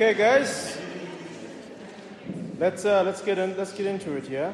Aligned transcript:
Okay, 0.00 0.14
guys. 0.14 0.78
Let's 2.56 2.84
uh, 2.84 3.02
let's 3.02 3.20
get 3.20 3.36
in, 3.36 3.56
let's 3.56 3.72
get 3.72 3.86
into 3.86 4.14
it. 4.14 4.30
Yeah. 4.30 4.52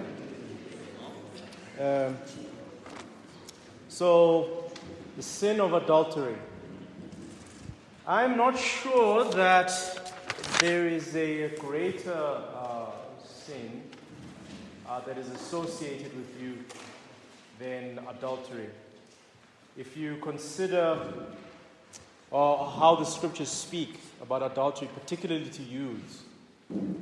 Um, 1.79 2.17
so, 3.91 4.73
the 5.17 5.23
sin 5.23 5.61
of 5.61 5.75
adultery. 5.75 6.37
I'm 8.07 8.39
not 8.39 8.59
sure 8.59 9.31
that 9.33 9.71
there 10.61 10.89
is 10.89 11.15
a 11.15 11.51
greater 11.59 12.15
uh, 12.15 12.87
sin 13.23 13.83
uh, 14.89 15.01
that 15.01 15.19
is 15.19 15.29
associated 15.29 16.17
with 16.17 16.41
you 16.41 16.65
than 17.59 18.01
adultery. 18.09 18.71
If 19.77 19.95
you 19.95 20.17
consider 20.23 20.99
uh, 22.35 22.69
how 22.69 22.97
the 22.97 23.05
scriptures 23.05 23.49
speak 23.49 24.01
about 24.21 24.43
adultery, 24.43 24.89
particularly 24.93 25.49
to 25.49 25.63
youths, 25.63 26.23
um, 26.71 26.99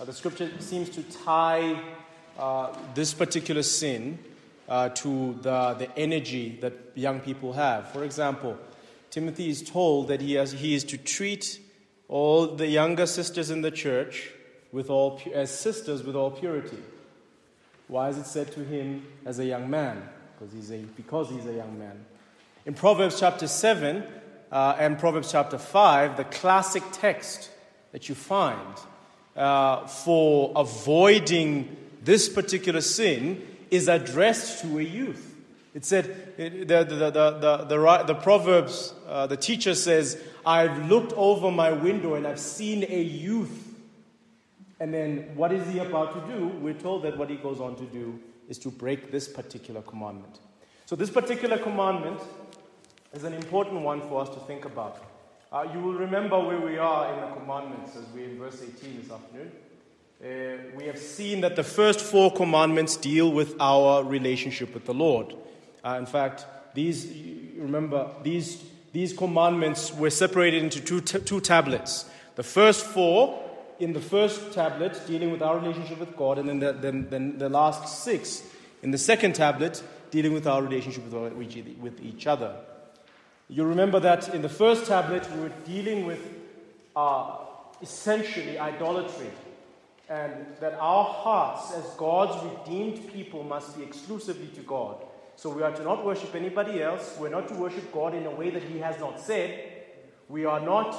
uh, 0.00 0.04
the 0.04 0.12
scripture 0.12 0.50
seems 0.60 0.88
to 0.88 1.02
tie 1.02 1.78
uh, 2.38 2.74
this 2.94 3.12
particular 3.12 3.62
sin 3.62 4.18
uh, 4.68 4.88
to 4.90 5.38
the, 5.42 5.74
the 5.74 5.98
energy 5.98 6.58
that 6.62 6.72
young 6.94 7.20
people 7.20 7.52
have. 7.52 7.90
For 7.92 8.02
example, 8.02 8.56
Timothy 9.10 9.50
is 9.50 9.62
told 9.62 10.08
that 10.08 10.22
he, 10.22 10.34
has, 10.34 10.52
he 10.52 10.74
is 10.74 10.84
to 10.84 10.96
treat 10.96 11.60
all 12.08 12.46
the 12.46 12.66
younger 12.66 13.06
sisters 13.06 13.50
in 13.50 13.60
the 13.60 13.70
church 13.70 14.30
with 14.72 14.88
all, 14.88 15.20
as 15.34 15.50
sisters 15.50 16.02
with 16.02 16.16
all 16.16 16.30
purity. 16.30 16.78
Why 17.88 18.08
is 18.08 18.18
it 18.18 18.26
said 18.26 18.52
to 18.52 18.64
him 18.64 19.06
as 19.24 19.38
a 19.38 19.44
young 19.44 19.68
man? 19.68 20.02
Because 20.38 20.54
he's 20.54 20.70
a, 20.72 20.78
because 20.78 21.30
he's 21.30 21.46
a 21.46 21.52
young 21.52 21.78
man. 21.78 22.04
In 22.66 22.74
Proverbs 22.74 23.20
chapter 23.20 23.46
7 23.46 24.02
uh, 24.50 24.76
and 24.76 24.98
Proverbs 24.98 25.30
chapter 25.30 25.56
5, 25.56 26.16
the 26.16 26.24
classic 26.24 26.82
text 26.90 27.48
that 27.92 28.08
you 28.08 28.16
find 28.16 28.60
uh, 29.36 29.86
for 29.86 30.50
avoiding 30.56 31.76
this 32.02 32.28
particular 32.28 32.80
sin 32.80 33.40
is 33.70 33.86
addressed 33.86 34.62
to 34.62 34.80
a 34.80 34.82
youth. 34.82 35.36
It 35.74 35.84
said, 35.84 36.36
the, 36.36 36.48
the, 36.48 36.84
the, 36.84 37.64
the, 37.68 38.04
the, 38.04 38.14
Proverbs, 38.16 38.92
uh, 39.06 39.28
the 39.28 39.36
teacher 39.36 39.76
says, 39.76 40.20
I've 40.44 40.88
looked 40.88 41.12
over 41.12 41.52
my 41.52 41.70
window 41.70 42.14
and 42.14 42.26
I've 42.26 42.40
seen 42.40 42.84
a 42.88 43.00
youth. 43.00 43.76
And 44.80 44.92
then 44.92 45.30
what 45.36 45.52
is 45.52 45.72
he 45.72 45.78
about 45.78 46.14
to 46.14 46.34
do? 46.34 46.48
We're 46.48 46.74
told 46.74 47.04
that 47.04 47.16
what 47.16 47.30
he 47.30 47.36
goes 47.36 47.60
on 47.60 47.76
to 47.76 47.84
do 47.84 48.18
is 48.48 48.58
to 48.58 48.70
break 48.70 49.12
this 49.12 49.28
particular 49.28 49.82
commandment. 49.82 50.40
So, 50.86 50.94
this 50.94 51.10
particular 51.10 51.58
commandment 51.58 52.20
is 53.16 53.24
an 53.24 53.32
important 53.32 53.80
one 53.80 54.00
for 54.02 54.20
us 54.20 54.28
to 54.28 54.40
think 54.40 54.66
about. 54.66 55.02
Uh, 55.50 55.66
you 55.72 55.80
will 55.80 55.94
remember 55.94 56.38
where 56.38 56.60
we 56.60 56.76
are 56.76 57.14
in 57.14 57.20
the 57.20 57.36
commandments 57.36 57.96
as 57.96 58.04
we're 58.14 58.28
in 58.28 58.38
verse 58.38 58.62
18 58.62 59.00
this 59.00 59.10
afternoon. 59.10 59.50
Uh, 60.22 60.76
we 60.76 60.84
have 60.84 60.98
seen 60.98 61.40
that 61.40 61.56
the 61.56 61.62
first 61.62 62.00
four 62.00 62.30
commandments 62.32 62.96
deal 62.96 63.32
with 63.32 63.54
our 63.58 64.04
relationship 64.04 64.74
with 64.74 64.84
the 64.84 64.92
Lord. 64.92 65.34
Uh, 65.82 65.96
in 65.98 66.04
fact, 66.04 66.44
these, 66.74 67.10
remember, 67.56 68.10
these, 68.22 68.62
these 68.92 69.14
commandments 69.14 69.94
were 69.94 70.10
separated 70.10 70.62
into 70.62 70.80
two, 70.80 71.00
t- 71.00 71.20
two 71.20 71.40
tablets. 71.40 72.04
The 72.34 72.42
first 72.42 72.84
four 72.84 73.42
in 73.78 73.94
the 73.94 74.00
first 74.00 74.52
tablet 74.52 75.00
dealing 75.06 75.30
with 75.30 75.40
our 75.40 75.58
relationship 75.58 76.00
with 76.00 76.16
God, 76.16 76.38
and 76.38 76.48
then 76.48 76.58
the, 76.58 76.72
then, 76.72 77.08
then 77.08 77.38
the 77.38 77.48
last 77.48 78.02
six 78.04 78.42
in 78.82 78.90
the 78.90 78.98
second 78.98 79.34
tablet 79.34 79.82
dealing 80.10 80.34
with 80.34 80.46
our 80.46 80.62
relationship 80.62 81.10
with, 81.10 81.32
with 81.80 82.00
each 82.02 82.26
other. 82.26 82.56
You 83.48 83.64
remember 83.64 84.00
that 84.00 84.34
in 84.34 84.42
the 84.42 84.48
first 84.48 84.86
tablet 84.86 85.30
we 85.32 85.40
were 85.40 85.52
dealing 85.64 86.04
with 86.04 86.20
uh, 86.96 87.36
essentially 87.80 88.58
idolatry, 88.58 89.30
and 90.08 90.46
that 90.60 90.74
our 90.74 91.04
hearts 91.04 91.72
as 91.74 91.84
God's 91.96 92.42
redeemed 92.44 93.12
people 93.12 93.44
must 93.44 93.76
be 93.76 93.84
exclusively 93.84 94.48
to 94.48 94.62
God. 94.62 94.96
So 95.36 95.50
we 95.50 95.62
are 95.62 95.70
to 95.70 95.82
not 95.84 96.04
worship 96.04 96.34
anybody 96.34 96.82
else. 96.82 97.16
We're 97.20 97.28
not 97.28 97.46
to 97.48 97.54
worship 97.54 97.92
God 97.92 98.14
in 98.14 98.26
a 98.26 98.30
way 98.30 98.50
that 98.50 98.62
He 98.64 98.78
has 98.78 98.98
not 98.98 99.20
said. 99.20 99.72
We 100.28 100.44
are 100.44 100.60
not 100.60 100.96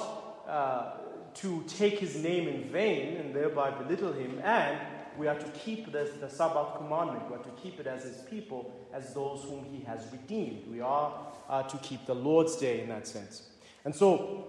uh, 0.48 0.92
to 1.36 1.64
take 1.68 2.00
His 2.00 2.16
name 2.16 2.48
in 2.48 2.64
vain 2.66 3.18
and 3.18 3.36
thereby 3.36 3.72
belittle 3.72 4.14
Him. 4.14 4.40
And 4.44 4.78
we 5.18 5.28
are 5.28 5.36
to 5.38 5.50
keep 5.50 5.92
the, 5.92 6.10
the 6.20 6.30
Sabbath 6.30 6.78
commandment. 6.78 7.30
We 7.30 7.36
are 7.36 7.44
to 7.44 7.62
keep 7.62 7.80
it 7.80 7.88
as 7.88 8.04
His 8.04 8.18
people, 8.30 8.74
as 8.94 9.14
those 9.14 9.44
whom 9.44 9.66
He 9.66 9.84
has 9.86 10.06
redeemed. 10.12 10.68
We 10.72 10.82
are 10.82 11.14
uh, 11.50 11.64
to 11.64 11.78
keep 11.78 12.06
the 12.06 12.16
Lord's 12.16 12.56
Day 12.56 12.82
in 12.82 12.90
that 12.90 13.08
sense. 13.08 13.44
And 13.86 13.96
so 13.96 14.48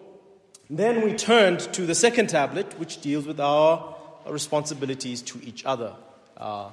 then 0.70 1.02
we 1.02 1.14
turned 1.14 1.60
to 1.72 1.86
the 1.86 1.94
second 1.94 2.28
tablet, 2.28 2.78
which 2.78 3.00
deals 3.00 3.26
with 3.26 3.40
our 3.40 3.94
responsibilities 4.28 5.22
to 5.22 5.40
each 5.42 5.64
other. 5.64 5.94
Uh, 6.36 6.70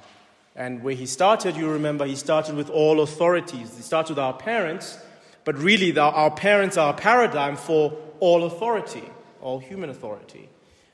and 0.54 0.82
where 0.82 0.94
he 0.94 1.06
started, 1.06 1.56
you 1.56 1.70
remember, 1.70 2.06
he 2.06 2.16
started 2.16 2.54
with 2.54 2.70
all 2.70 3.00
authorities. 3.00 3.76
He 3.76 3.82
started 3.82 4.12
with 4.12 4.18
our 4.18 4.34
parents, 4.34 4.98
but 5.44 5.56
really, 5.58 5.90
the, 5.90 6.02
our 6.02 6.30
parents 6.30 6.76
are 6.76 6.92
a 6.92 6.96
paradigm 6.96 7.56
for 7.56 7.96
all 8.20 8.44
authority, 8.44 9.04
all 9.40 9.58
human 9.58 9.90
authority. 9.90 10.48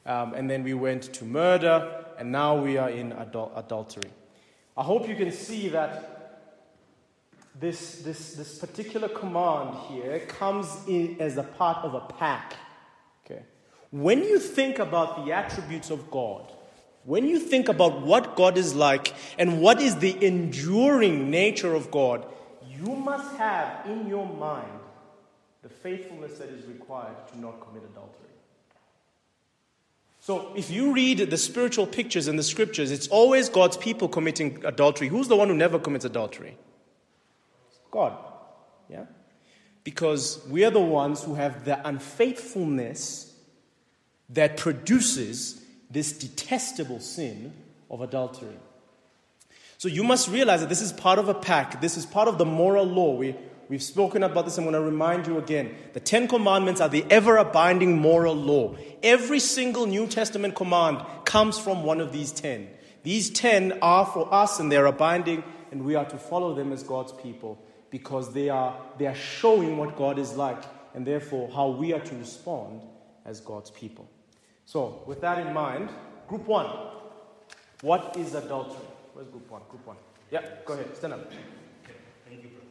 Um, 0.05 0.35
and 0.35 0.51
then 0.51 0.65
we 0.65 0.75
went 0.75 1.05
to 1.15 1.25
murder, 1.25 2.02
and 2.23 2.31
now 2.31 2.55
we 2.55 2.77
are 2.77 2.89
in 2.89 3.11
adul- 3.11 3.51
adultery. 3.57 4.09
I 4.77 4.85
hope 4.85 5.09
you 5.09 5.17
can 5.17 5.33
see 5.33 5.71
that 5.71 6.53
this, 7.59 8.03
this, 8.03 8.35
this 8.35 8.59
particular 8.59 9.09
command 9.09 9.77
here 9.89 10.21
comes 10.29 10.69
in 10.87 11.17
as 11.19 11.37
a 11.37 11.43
part 11.43 11.79
of 11.79 11.95
a 11.95 12.01
pack. 12.01 12.55
Okay? 13.27 13.43
When 13.91 14.21
you 14.21 14.39
think 14.39 14.79
about 14.79 15.27
the 15.27 15.33
attributes 15.33 15.91
of 15.91 16.13
God, 16.13 16.53
when 17.03 17.27
you 17.27 17.41
think 17.41 17.69
about 17.69 18.03
what 18.03 18.37
God 18.37 18.57
is 18.57 18.73
like 18.73 19.13
and 19.37 19.61
what 19.61 19.83
is 19.83 19.97
the 19.97 20.25
enduring 20.25 21.29
nature 21.29 21.75
of 21.75 21.91
God, 21.91 22.25
you 22.71 22.95
must 22.95 23.37
have 23.37 23.85
in 23.87 24.07
your 24.07 24.27
mind 24.27 24.79
the 25.63 25.69
faithfulness 25.69 26.39
that 26.39 26.51
is 26.51 26.67
required 26.67 27.17
to 27.33 27.41
not 27.41 27.61
commit 27.61 27.83
adultery. 27.83 28.32
So, 30.25 30.53
if 30.55 30.71
you 30.71 30.93
read 30.93 31.19
the 31.19 31.37
spiritual 31.37 31.85
pictures 31.85 32.29
in 32.29 32.37
the 32.37 32.45
scriptures, 32.45 32.93
it's 32.93 33.09
always 33.09 33.49
God's 33.49 33.77
people 33.77 34.07
committing 34.07 34.63
adultery. 34.65 35.09
Who's 35.09 35.27
the 35.27 35.35
one 35.35 35.49
who 35.49 35.55
never 35.55 35.81
commits 35.81 36.05
adultery? 36.05 36.57
God. 37.91 38.17
Yeah? 38.89 39.07
Because 39.83 40.41
we 40.49 40.65
are 40.65 40.71
the 40.71 40.79
ones 40.79 41.25
who 41.25 41.35
have 41.35 41.65
the 41.65 41.85
unfaithfulness 41.85 43.35
that 44.29 44.59
produces 44.59 45.61
this 45.91 46.13
detestable 46.13 47.01
sin 47.01 47.53
of 47.91 48.01
adultery. 48.01 48.57
So 49.77 49.89
you 49.89 50.05
must 50.05 50.29
realize 50.29 50.61
that 50.61 50.69
this 50.69 50.83
is 50.83 50.93
part 50.93 51.19
of 51.19 51.29
a 51.29 51.35
pack. 51.35 51.81
This 51.81 51.97
is 51.97 52.07
part 52.07 52.29
of 52.29 52.39
the 52.39 52.47
moral 52.47 52.85
law. 52.85 53.17
We, 53.17 53.35
we've 53.69 53.83
spoken 53.83 54.23
about 54.23 54.45
this. 54.45 54.59
I'm 54.59 54.65
going 54.65 54.75
to 54.75 54.81
remind 54.81 55.27
you 55.27 55.39
again. 55.39 55.75
The 55.93 56.01
Ten 56.01 56.29
Commandments 56.29 56.81
are 56.81 56.89
the 56.89 57.05
ever 57.11 57.37
abiding 57.37 57.99
moral 57.99 58.35
law. 58.35 58.77
Every 59.03 59.41
single 59.41 59.87
New 59.87 60.07
Testament 60.07 60.55
command 60.55 61.05
comes 61.25 61.59
from 61.59 61.83
one 61.83 62.01
of 62.01 62.13
these 62.13 62.33
ten. 62.33 62.69
These 63.03 63.31
ten 63.31 63.79
are 63.83 64.07
for 64.07 64.33
us 64.33 64.61
and 64.61 64.71
they're 64.71 64.87
abiding, 64.87 65.43
and 65.71 65.85
we 65.85 65.95
are 65.95 66.05
to 66.07 66.17
follow 66.17 66.55
them 66.55 66.73
as 66.73 66.83
God's 66.83 67.13
people 67.13 67.59
because 67.91 68.33
they 68.33 68.49
are, 68.49 68.77
they 68.99 69.07
are 69.07 69.15
showing 69.15 69.77
what 69.77 69.97
God 69.97 70.19
is 70.19 70.35
like 70.35 70.63
and 70.95 71.07
therefore 71.07 71.51
how 71.53 71.69
we 71.69 71.93
are 71.93 72.01
to 72.01 72.15
respond 72.17 72.83
as 73.25 73.41
God's 73.41 73.71
people. 73.71 74.09
So, 74.65 75.03
with 75.07 75.21
that 75.21 75.39
in 75.47 75.53
mind, 75.53 75.91
group 76.29 76.47
one. 76.47 76.67
What 77.83 78.17
is 78.17 78.35
adultery? 78.35 78.87
Where's 79.13 79.29
group 79.29 79.51
one? 79.51 79.63
Group 79.69 79.87
one. 79.87 79.97
Yeah, 80.31 80.43
go 80.65 80.75
ahead. 80.75 80.97
Stand 80.97 81.15
up. 81.15 81.27
Okay, 81.27 81.37
thank 82.29 82.43
you, 82.43 82.49
brother. 82.49 82.67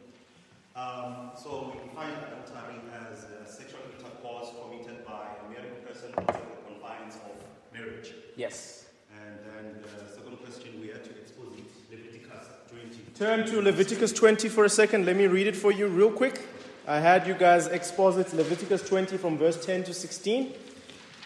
Um, 0.74 1.30
so, 1.36 1.70
we 1.74 1.86
define 1.86 2.12
adultery 2.12 2.80
as 2.96 3.24
uh, 3.24 3.44
sexual 3.44 3.80
intercourse 3.98 4.48
committed 4.58 5.04
by 5.04 5.28
a 5.44 5.50
married 5.52 5.86
person 5.86 6.14
outside 6.16 6.40
the 6.40 6.72
confines 6.72 7.16
of 7.16 7.78
marriage. 7.78 8.14
Yes. 8.36 8.86
And 9.14 9.38
then 9.44 9.82
the 9.82 10.10
second 10.10 10.38
question, 10.38 10.80
we 10.80 10.88
had 10.88 11.04
to 11.04 11.10
expose 11.10 11.52
it, 11.58 11.64
Leviticus 11.90 12.48
20. 12.70 12.98
Turn 13.18 13.46
to 13.48 13.60
Leviticus 13.60 14.12
20 14.14 14.48
for 14.48 14.64
a 14.64 14.70
second. 14.70 15.04
Let 15.04 15.16
me 15.16 15.26
read 15.26 15.46
it 15.46 15.56
for 15.56 15.72
you 15.72 15.88
real 15.88 16.10
quick. 16.10 16.40
I 16.88 17.00
had 17.00 17.26
you 17.26 17.34
guys 17.34 17.66
exposit 17.66 18.32
Leviticus 18.32 18.88
20 18.88 19.18
from 19.18 19.36
verse 19.36 19.62
10 19.62 19.84
to 19.84 19.94
16. 19.94 20.54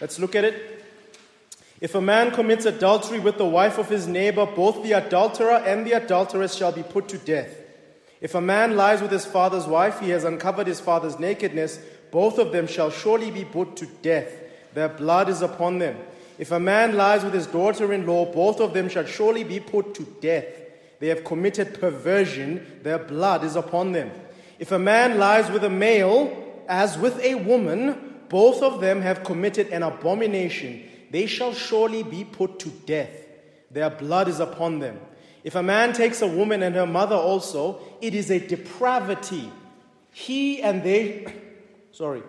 Let's 0.00 0.19
look 0.19 0.34
at 0.34 0.44
it. 0.44 0.84
If 1.81 1.94
a 1.94 2.00
man 2.00 2.32
commits 2.32 2.66
adultery 2.66 3.20
with 3.20 3.38
the 3.38 3.46
wife 3.46 3.78
of 3.78 3.88
his 3.88 4.08
neighbor, 4.08 4.44
both 4.44 4.82
the 4.82 4.93
adulterer 4.93 5.62
and 5.64 5.87
the 5.87 5.93
adulteress 5.93 6.56
shall 6.56 6.72
be 6.72 6.82
put 6.82 7.06
to 7.08 7.19
death. 7.19 7.65
If 8.20 8.34
a 8.34 8.40
man 8.40 8.76
lies 8.76 9.02
with 9.02 9.10
his 9.10 9.26
father's 9.26 9.66
wife, 9.66 10.00
he 10.00 10.10
has 10.10 10.24
uncovered 10.24 10.66
his 10.66 10.80
father's 10.80 11.18
nakedness. 11.18 11.78
Both 12.10 12.38
of 12.38 12.52
them 12.52 12.66
shall 12.66 12.90
surely 12.90 13.30
be 13.30 13.44
put 13.44 13.76
to 13.76 13.86
death. 14.02 14.32
Their 14.74 14.88
blood 14.88 15.28
is 15.28 15.42
upon 15.42 15.78
them. 15.78 15.96
If 16.38 16.52
a 16.52 16.60
man 16.60 16.96
lies 16.96 17.24
with 17.24 17.34
his 17.34 17.46
daughter 17.46 17.92
in 17.92 18.06
law, 18.06 18.30
both 18.30 18.60
of 18.60 18.74
them 18.74 18.88
shall 18.88 19.06
surely 19.06 19.44
be 19.44 19.60
put 19.60 19.94
to 19.94 20.02
death. 20.20 20.46
They 20.98 21.08
have 21.08 21.24
committed 21.24 21.80
perversion. 21.80 22.80
Their 22.82 22.98
blood 22.98 23.44
is 23.44 23.56
upon 23.56 23.92
them. 23.92 24.10
If 24.58 24.72
a 24.72 24.78
man 24.78 25.19
lies 25.19 25.50
with 25.50 25.64
a 25.64 25.70
male 25.70 26.64
as 26.69 26.98
with 26.98 27.19
a 27.20 27.34
woman, 27.34 28.14
both 28.28 28.62
of 28.62 28.80
them 28.80 29.02
have 29.02 29.24
committed 29.24 29.69
an 29.69 29.82
abomination. 29.82 30.82
They 31.10 31.26
shall 31.26 31.52
surely 31.52 32.02
be 32.02 32.24
put 32.24 32.58
to 32.60 32.70
death. 32.70 33.10
Their 33.70 33.90
blood 33.90 34.28
is 34.28 34.40
upon 34.40 34.78
them. 34.78 34.98
If 35.46 35.54
a 35.54 35.62
man 35.62 35.93
takes 35.93 36.22
a 36.22 36.26
woman 36.26 36.60
and 36.64 36.75
her 36.75 36.88
mother 36.88 37.14
also, 37.14 37.78
it 38.00 38.16
is 38.16 38.32
a 38.32 38.40
depravity. 38.40 39.52
He 40.10 40.60
and 40.60 40.82
they, 40.82 41.32
sorry, 41.93 42.25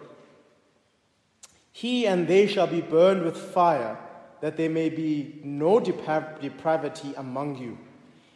he 1.71 2.05
and 2.05 2.27
they 2.27 2.45
shall 2.45 2.67
be 2.67 2.81
burned 2.81 3.23
with 3.23 3.35
fire, 3.35 3.97
that 4.41 4.55
there 4.55 4.69
may 4.69 4.89
be 4.89 5.39
no 5.43 5.79
depravity 5.79 7.15
among 7.17 7.57
you. 7.57 7.79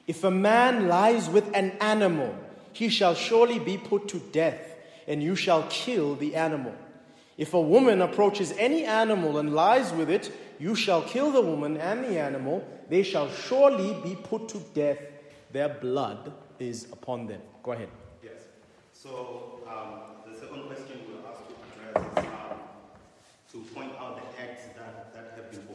If 0.07 0.23
a 0.23 0.31
man 0.31 0.87
lies 0.87 1.29
with 1.29 1.55
an 1.55 1.73
animal, 1.79 2.35
he 2.73 2.89
shall 2.89 3.13
surely 3.13 3.59
be 3.59 3.77
put 3.77 4.07
to 4.07 4.17
death, 4.31 4.77
and 5.07 5.21
you 5.21 5.35
shall 5.35 5.61
kill 5.69 6.15
the 6.15 6.35
animal. 6.35 6.73
If 7.37 7.53
a 7.53 7.61
woman 7.61 8.01
approaches 8.01 8.51
any 8.57 8.83
animal 8.85 9.37
and 9.37 9.53
lies 9.53 9.93
with 9.93 10.09
it, 10.09 10.31
you 10.61 10.75
shall 10.75 11.01
kill 11.01 11.31
the 11.31 11.41
woman 11.41 11.77
and 11.77 12.03
the 12.03 12.19
animal. 12.19 12.63
They 12.87 13.01
shall 13.01 13.29
surely 13.31 13.97
be 14.03 14.15
put 14.15 14.47
to 14.49 14.59
death. 14.75 14.99
Their 15.51 15.69
blood 15.69 16.31
is 16.59 16.85
upon 16.91 17.25
them. 17.25 17.41
Go 17.63 17.71
ahead. 17.71 17.89
Yes. 18.23 18.43
So 18.93 19.59
um, 19.67 20.31
the 20.31 20.39
second 20.39 20.67
question 20.67 21.01
we're 21.09 21.27
asked 21.27 21.49
to 21.49 21.97
address 21.97 22.25
is 22.25 22.29
um, 22.29 22.59
to 23.53 23.73
point 23.73 23.91
out 23.99 24.21
the 24.21 24.41
acts 24.41 24.65
that, 24.77 25.11
that 25.15 25.33
have 25.35 25.49
been 25.49 25.65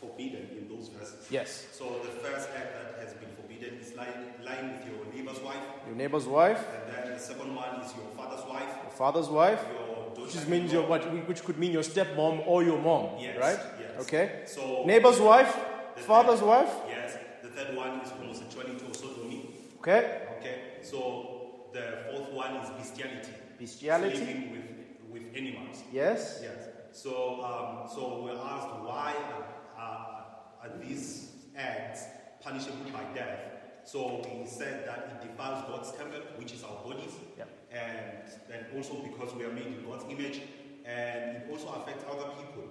forbidden 0.00 0.48
in 0.56 0.68
those 0.68 0.88
verses. 0.90 1.26
Yes. 1.28 1.66
So 1.72 1.84
the 2.04 2.10
first 2.22 2.48
act 2.56 2.70
that 2.78 3.04
has 3.04 3.14
been 3.14 3.30
forbidden 3.34 3.80
is 3.80 3.96
lying, 3.96 4.30
lying 4.44 4.74
with 4.74 4.86
your 4.86 5.12
neighbor's 5.12 5.42
wife. 5.42 5.64
Your 5.88 5.96
neighbor's 5.96 6.26
wife. 6.26 6.64
And 6.72 6.94
then 6.94 7.14
the 7.14 7.18
second 7.18 7.52
one 7.52 7.80
is 7.80 7.92
your 7.96 8.06
father's 8.16 8.46
wife. 8.46 8.70
Your 8.84 8.92
father's 8.92 9.28
wife. 9.28 9.60
Your 9.72 9.86
which 10.26 10.46
means 10.46 10.72
your 10.72 10.86
what, 10.86 11.02
which 11.28 11.44
could 11.44 11.58
mean 11.58 11.72
your 11.72 11.82
stepmom 11.82 12.46
or 12.46 12.62
your 12.64 12.80
mom, 12.80 13.10
yes, 13.18 13.38
right? 13.38 13.58
Yes. 13.96 14.06
Okay. 14.06 14.42
So 14.46 14.84
neighbor's 14.84 15.20
wife, 15.20 15.54
father's 15.96 16.40
third, 16.40 16.48
wife. 16.48 16.72
Yes. 16.88 17.16
The 17.42 17.48
third 17.48 17.76
one 17.76 18.00
is 18.00 18.10
homosexuality 18.10 18.84
or 18.86 18.94
sodomy. 18.94 19.50
Okay. 19.78 20.22
Okay. 20.38 20.58
So 20.82 21.70
the 21.72 22.04
fourth 22.10 22.32
one 22.32 22.56
is 22.56 22.70
bestiality. 22.70 23.32
Bestiality. 23.58 24.16
Sleeping 24.16 24.50
with 24.52 24.68
with 25.10 25.36
animals. 25.36 25.82
Yes. 25.92 26.40
Yes. 26.42 26.68
So 26.92 27.42
um, 27.44 27.88
so 27.88 28.22
we're 28.24 28.38
asked 28.38 28.68
why 28.84 29.14
are, 29.76 30.26
are 30.62 30.78
these 30.82 31.32
acts 31.56 32.04
punishable 32.40 32.90
by 32.92 33.04
death? 33.14 33.40
So 33.84 34.20
we 34.40 34.46
said 34.46 34.86
that 34.86 35.22
it 35.22 35.28
defiles 35.28 35.64
God's 35.68 35.92
temple, 35.92 36.20
which 36.36 36.52
is 36.52 36.64
our 36.64 36.82
bodies. 36.84 37.12
Yep 37.38 37.48
and, 37.72 38.30
and 38.52 38.66
also 38.74 38.94
because 39.02 39.34
we 39.34 39.44
are 39.44 39.52
made 39.52 39.66
in 39.66 39.84
God's 39.84 40.04
image, 40.08 40.42
and 40.84 41.36
it 41.36 41.46
also 41.50 41.68
affects 41.80 42.04
other 42.10 42.30
people. 42.38 42.64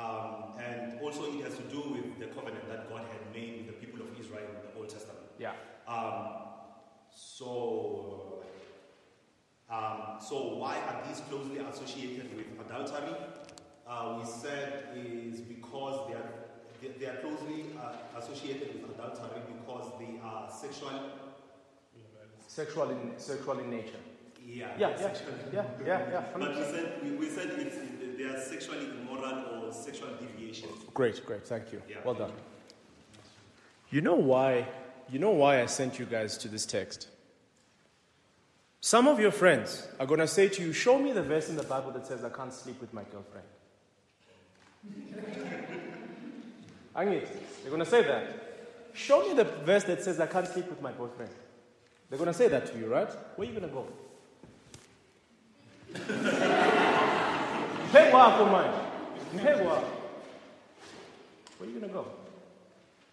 Um, 0.00 0.58
and 0.66 1.00
also 1.02 1.24
it 1.24 1.44
has 1.44 1.56
to 1.56 1.62
do 1.64 1.82
with 1.94 2.18
the 2.18 2.26
covenant 2.26 2.66
that 2.68 2.88
God 2.88 3.02
had 3.12 3.22
made 3.34 3.52
with 3.58 3.66
the 3.66 3.78
people 3.84 4.00
of 4.00 4.08
Israel 4.18 4.46
in 4.48 4.56
the 4.66 4.78
Old 4.78 4.88
Testament. 4.88 5.26
Yeah. 5.38 5.52
Um, 5.86 6.24
so, 7.10 8.42
um, 9.68 10.18
so 10.26 10.56
why 10.56 10.76
are 10.88 11.06
these 11.06 11.20
closely 11.28 11.58
associated 11.58 12.34
with 12.34 12.46
adultery? 12.64 13.14
Uh, 13.86 14.18
we 14.18 14.24
said 14.24 14.88
is 14.96 15.40
because 15.40 16.08
they 16.08 16.14
are 16.14 16.30
they, 16.80 16.88
they 16.98 17.06
are 17.06 17.16
closely 17.16 17.66
uh, 17.78 18.18
associated 18.18 18.80
with 18.80 18.94
adultery 18.94 19.42
because 19.58 19.92
they 19.98 20.18
are 20.24 20.50
sexual. 20.50 20.98
Sexual 22.46 22.90
in, 22.90 23.12
sexual 23.16 23.58
in 23.60 23.70
nature. 23.70 24.02
Yeah, 24.44 24.72
yeah, 24.78 24.88
yeah, 24.98 25.14
yeah, 25.52 25.64
yeah, 25.86 26.10
yeah. 26.10 26.24
But 26.36 26.56
we 26.56 26.62
said, 26.64 27.00
we, 27.04 27.10
we 27.12 27.28
said 27.28 27.50
it's, 27.58 27.76
they 28.18 28.24
are 28.24 28.40
sexually 28.40 28.86
immoral 28.86 29.44
or 29.52 29.59
sexual 29.72 30.08
deviation. 30.20 30.68
Great, 30.94 31.24
great, 31.26 31.46
thank 31.46 31.72
you. 31.72 31.82
Yeah. 31.88 31.96
Well 32.04 32.14
done. 32.14 32.32
You 33.90 34.00
know 34.00 34.14
why? 34.14 34.66
You 35.10 35.18
know 35.18 35.30
why 35.30 35.62
I 35.62 35.66
sent 35.66 35.98
you 35.98 36.06
guys 36.06 36.38
to 36.38 36.48
this 36.48 36.64
text? 36.66 37.08
Some 38.80 39.08
of 39.08 39.20
your 39.20 39.32
friends 39.32 39.86
are 39.98 40.06
going 40.06 40.20
to 40.20 40.28
say 40.28 40.48
to 40.48 40.62
you, 40.62 40.72
Show 40.72 40.98
me 40.98 41.12
the 41.12 41.22
verse 41.22 41.48
in 41.50 41.56
the 41.56 41.62
Bible 41.62 41.90
that 41.92 42.06
says 42.06 42.24
I 42.24 42.30
can't 42.30 42.52
sleep 42.52 42.80
with 42.80 42.94
my 42.94 43.02
girlfriend. 43.04 43.46
Angit, 46.96 47.28
they're 47.62 47.70
going 47.70 47.84
to 47.84 47.90
say 47.90 48.02
that. 48.02 48.50
Show 48.94 49.28
me 49.28 49.34
the 49.34 49.44
verse 49.44 49.84
that 49.84 50.02
says 50.02 50.18
I 50.18 50.26
can't 50.26 50.46
sleep 50.46 50.68
with 50.68 50.80
my 50.82 50.92
boyfriend. 50.92 51.30
They're 52.08 52.18
going 52.18 52.32
to 52.32 52.34
say 52.34 52.48
that 52.48 52.66
to 52.72 52.78
you, 52.78 52.86
right? 52.86 53.10
Where 53.36 53.48
are 53.48 53.52
you 53.52 53.58
going 53.58 53.68
to 53.68 53.74
go? 53.74 53.86
Mpegwako 57.90 58.44
manje. 58.44 58.78
Mpegwako. 58.78 58.89
Where 59.32 59.56
are 61.60 61.64
you 61.64 61.78
going 61.78 61.82
to 61.82 61.88
go? 61.88 62.06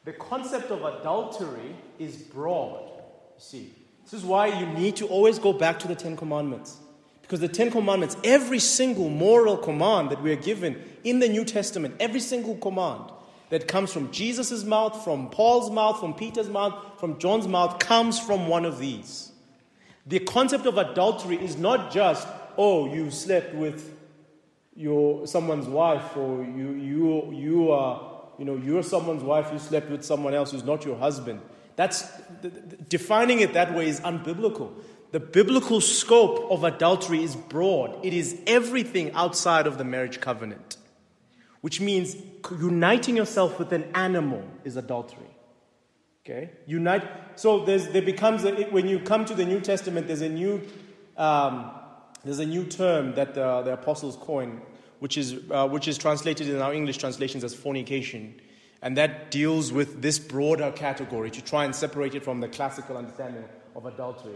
The 0.05 0.13
concept 0.13 0.71
of 0.71 0.83
adultery 0.83 1.75
is 1.99 2.15
broad. 2.15 2.79
You 2.87 3.39
see, 3.39 3.73
this 4.03 4.13
is 4.13 4.23
why 4.23 4.47
you 4.47 4.65
need 4.67 4.95
to 4.97 5.07
always 5.07 5.37
go 5.37 5.53
back 5.53 5.79
to 5.79 5.87
the 5.87 5.95
Ten 5.95 6.15
Commandments. 6.15 6.77
Because 7.21 7.41
the 7.41 7.49
Ten 7.49 7.69
Commandments, 7.69 8.15
every 8.23 8.59
single 8.59 9.09
moral 9.09 9.57
command 9.57 10.09
that 10.11 10.21
we 10.23 10.31
are 10.31 10.37
given 10.37 10.81
in 11.03 11.19
the 11.19 11.27
New 11.27 11.43
Testament, 11.43 11.95
every 11.99 12.21
single 12.21 12.55
command 12.55 13.11
that 13.49 13.67
comes 13.67 13.91
from 13.91 14.11
Jesus' 14.11 14.63
mouth, 14.63 15.03
from 15.03 15.29
Paul's 15.29 15.69
mouth, 15.69 15.99
from 15.99 16.13
Peter's 16.13 16.49
mouth, 16.49 16.73
from 16.99 17.19
John's 17.19 17.47
mouth, 17.47 17.79
comes 17.79 18.19
from 18.19 18.47
one 18.47 18.65
of 18.65 18.79
these. 18.79 19.31
The 20.05 20.19
concept 20.19 20.65
of 20.65 20.77
adultery 20.77 21.35
is 21.35 21.57
not 21.57 21.91
just 21.91 22.27
oh, 22.57 22.91
you 22.91 23.11
slept 23.11 23.53
with 23.53 23.96
your 24.77 25.25
someone's 25.27 25.67
wife, 25.67 26.15
or 26.15 26.43
you 26.43 26.71
you 26.71 27.31
you 27.31 27.71
are 27.71 28.21
you 28.37 28.45
know 28.45 28.55
you're 28.55 28.83
someone's 28.83 29.23
wife, 29.23 29.49
you 29.51 29.59
slept 29.59 29.89
with 29.89 30.05
someone 30.05 30.33
else 30.33 30.51
who's 30.51 30.63
not 30.63 30.85
your 30.85 30.97
husband. 30.97 31.41
That's 31.75 32.09
defining 32.87 33.39
it 33.39 33.53
that 33.53 33.73
way 33.73 33.87
is 33.89 33.99
unbiblical. 34.01 34.71
The 35.11 35.19
biblical 35.19 35.81
scope 35.81 36.51
of 36.51 36.63
adultery 36.63 37.23
is 37.23 37.35
broad. 37.35 38.05
It 38.05 38.13
is 38.13 38.39
everything 38.45 39.11
outside 39.13 39.65
of 39.65 39.77
the 39.77 39.83
marriage 39.83 40.19
covenant, 40.19 40.77
which 41.61 41.79
means 41.79 42.15
uniting 42.51 43.15
yourself 43.15 43.57
with 43.57 43.71
an 43.73 43.85
animal 43.95 44.43
is 44.63 44.75
adultery. 44.75 45.27
Okay, 46.25 46.49
unite. 46.65 47.07
So 47.39 47.63
there's, 47.63 47.87
there 47.87 48.01
becomes 48.01 48.43
a, 48.43 48.51
when 48.65 48.87
you 48.89 48.99
come 48.99 49.23
to 49.25 49.33
the 49.33 49.45
New 49.45 49.61
Testament, 49.61 50.07
there's 50.07 50.21
a 50.21 50.27
new 50.27 50.61
um, 51.15 51.71
there's 52.23 52.39
a 52.39 52.45
new 52.45 52.65
term 52.65 53.15
that 53.15 53.33
the, 53.33 53.61
the 53.61 53.73
apostles 53.73 54.17
coined, 54.17 54.61
which 54.99 55.17
is, 55.17 55.35
uh, 55.51 55.67
which 55.67 55.87
is 55.87 55.97
translated 55.97 56.49
in 56.49 56.61
our 56.61 56.73
English 56.73 56.97
translations 56.97 57.43
as 57.43 57.53
fornication. 57.53 58.39
And 58.81 58.97
that 58.97 59.31
deals 59.31 59.71
with 59.71 60.01
this 60.01 60.19
broader 60.19 60.71
category 60.71 61.31
to 61.31 61.41
try 61.41 61.65
and 61.65 61.75
separate 61.75 62.15
it 62.15 62.23
from 62.23 62.41
the 62.41 62.47
classical 62.47 62.97
understanding 62.97 63.45
of 63.75 63.85
adultery. 63.85 64.35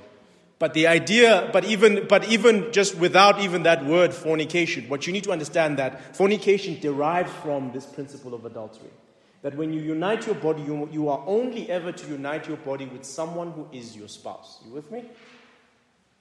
But 0.61 0.75
the 0.75 0.85
idea, 0.85 1.49
but 1.51 1.65
even, 1.65 2.05
but 2.07 2.25
even 2.25 2.71
just 2.71 2.95
without 2.95 3.41
even 3.41 3.63
that 3.63 3.83
word 3.83 4.13
fornication, 4.13 4.87
what 4.89 5.07
you 5.07 5.13
need 5.13 5.23
to 5.23 5.31
understand 5.31 5.77
that 5.79 6.15
fornication 6.15 6.79
derives 6.79 7.31
from 7.41 7.71
this 7.71 7.85
principle 7.85 8.35
of 8.35 8.45
adultery. 8.45 8.91
That 9.41 9.55
when 9.55 9.73
you 9.73 9.81
unite 9.81 10.27
your 10.27 10.35
body, 10.35 10.61
you, 10.61 10.87
you 10.91 11.09
are 11.09 11.23
only 11.25 11.67
ever 11.67 11.91
to 11.91 12.07
unite 12.07 12.47
your 12.47 12.57
body 12.57 12.85
with 12.85 13.03
someone 13.03 13.53
who 13.53 13.67
is 13.71 13.97
your 13.97 14.07
spouse. 14.07 14.59
You 14.63 14.71
with 14.71 14.91
me? 14.91 15.05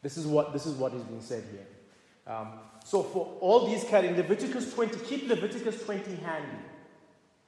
This 0.02 0.16
is 0.16 0.26
what, 0.26 0.52
this 0.52 0.66
is 0.66 0.75
what 0.75 0.95
is 0.95 1.02
being 1.02 1.21
said 1.21 1.45
here. 1.50 1.66
Um, 2.26 2.49
so 2.85 3.02
for 3.02 3.37
all 3.40 3.66
these 3.66 3.85
in 3.85 4.16
Leviticus 4.16 4.73
20, 4.75 4.99
keep 5.00 5.28
Leviticus 5.28 5.83
20 5.85 6.14
handy. 6.16 6.49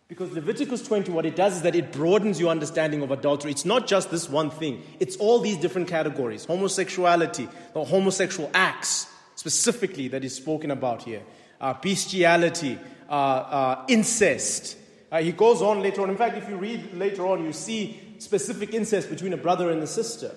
Because 0.08 0.30
Leviticus 0.32 0.82
20, 0.82 1.10
what 1.12 1.24
it 1.24 1.36
does 1.36 1.56
is 1.56 1.62
that 1.62 1.74
it 1.74 1.90
broadens 1.90 2.38
your 2.38 2.50
understanding 2.50 3.02
of 3.02 3.10
adultery. 3.10 3.50
It's 3.50 3.64
not 3.64 3.86
just 3.86 4.10
this 4.10 4.28
one 4.28 4.50
thing, 4.50 4.82
it's 5.00 5.16
all 5.16 5.38
these 5.38 5.56
different 5.56 5.88
categories 5.88 6.44
homosexuality, 6.44 7.48
the 7.72 7.84
homosexual 7.84 8.50
acts 8.52 9.08
specifically 9.36 10.08
that 10.08 10.22
is 10.22 10.34
spoken 10.34 10.70
about 10.70 11.02
here, 11.02 11.22
uh, 11.60 11.72
bestiality, 11.74 12.78
uh, 13.08 13.12
uh, 13.12 13.84
incest. 13.88 14.76
Uh, 15.10 15.22
he 15.22 15.32
goes 15.32 15.62
on 15.62 15.82
later 15.82 16.02
on. 16.02 16.10
In 16.10 16.16
fact, 16.16 16.36
if 16.36 16.48
you 16.48 16.56
read 16.56 16.92
later 16.94 17.26
on, 17.26 17.44
you 17.44 17.52
see 17.52 17.98
specific 18.18 18.74
incest 18.74 19.08
between 19.08 19.32
a 19.32 19.36
brother 19.38 19.70
and 19.70 19.82
a 19.82 19.86
sister 19.86 20.32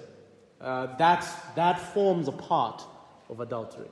uh, 0.62 0.96
that, 0.98 1.28
that 1.56 1.94
forms 1.94 2.28
a 2.28 2.32
part 2.32 2.84
of 3.30 3.40
adultery. 3.40 3.90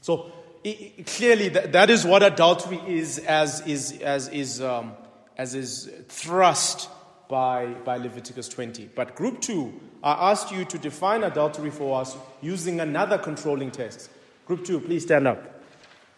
So 0.00 0.32
it, 0.64 1.06
clearly, 1.06 1.48
that, 1.50 1.72
that 1.72 1.90
is 1.90 2.04
what 2.04 2.22
adultery 2.22 2.80
is, 2.86 3.18
as 3.18 3.66
is, 3.66 3.98
as 4.00 4.28
is, 4.28 4.60
um, 4.60 4.92
as 5.36 5.54
is 5.54 5.90
thrust 6.08 6.88
by, 7.28 7.66
by 7.84 7.96
Leviticus 7.96 8.48
20. 8.48 8.90
But 8.94 9.14
group 9.14 9.40
two, 9.40 9.80
I 10.02 10.30
asked 10.30 10.50
you 10.50 10.64
to 10.64 10.78
define 10.78 11.24
adultery 11.24 11.70
for 11.70 12.00
us 12.00 12.16
using 12.40 12.80
another 12.80 13.18
controlling 13.18 13.70
text. 13.70 14.10
Group 14.46 14.64
two, 14.64 14.80
please 14.80 15.02
stand 15.02 15.28
up. 15.28 15.62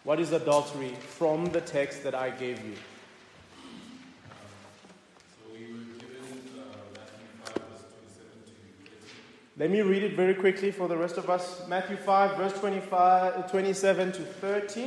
What 0.04 0.20
is 0.20 0.32
adultery 0.32 0.94
from 0.94 1.46
the 1.46 1.60
text 1.60 2.04
that 2.04 2.14
I 2.14 2.30
gave 2.30 2.64
you? 2.64 2.74
Let 9.60 9.70
me 9.70 9.82
read 9.82 10.02
it 10.02 10.14
very 10.14 10.32
quickly 10.32 10.70
for 10.70 10.88
the 10.88 10.96
rest 10.96 11.18
of 11.18 11.28
us. 11.28 11.68
Matthew 11.68 11.98
5, 11.98 12.38
verse 12.38 12.58
25, 12.58 13.50
27 13.50 14.12
to 14.12 14.22
30. 14.22 14.82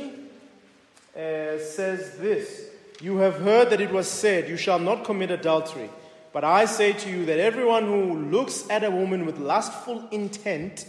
uh, 1.14 1.58
says 1.60 2.18
this 2.18 2.70
You 3.00 3.18
have 3.18 3.36
heard 3.36 3.70
that 3.70 3.80
it 3.80 3.92
was 3.92 4.08
said, 4.08 4.48
You 4.48 4.56
shall 4.56 4.80
not 4.80 5.04
commit 5.04 5.30
adultery. 5.30 5.90
But 6.32 6.42
I 6.42 6.64
say 6.64 6.92
to 6.92 7.08
you 7.08 7.24
that 7.26 7.38
everyone 7.38 7.84
who 7.84 8.18
looks 8.32 8.68
at 8.68 8.82
a 8.82 8.90
woman 8.90 9.26
with 9.26 9.38
lustful 9.38 10.08
intent 10.10 10.88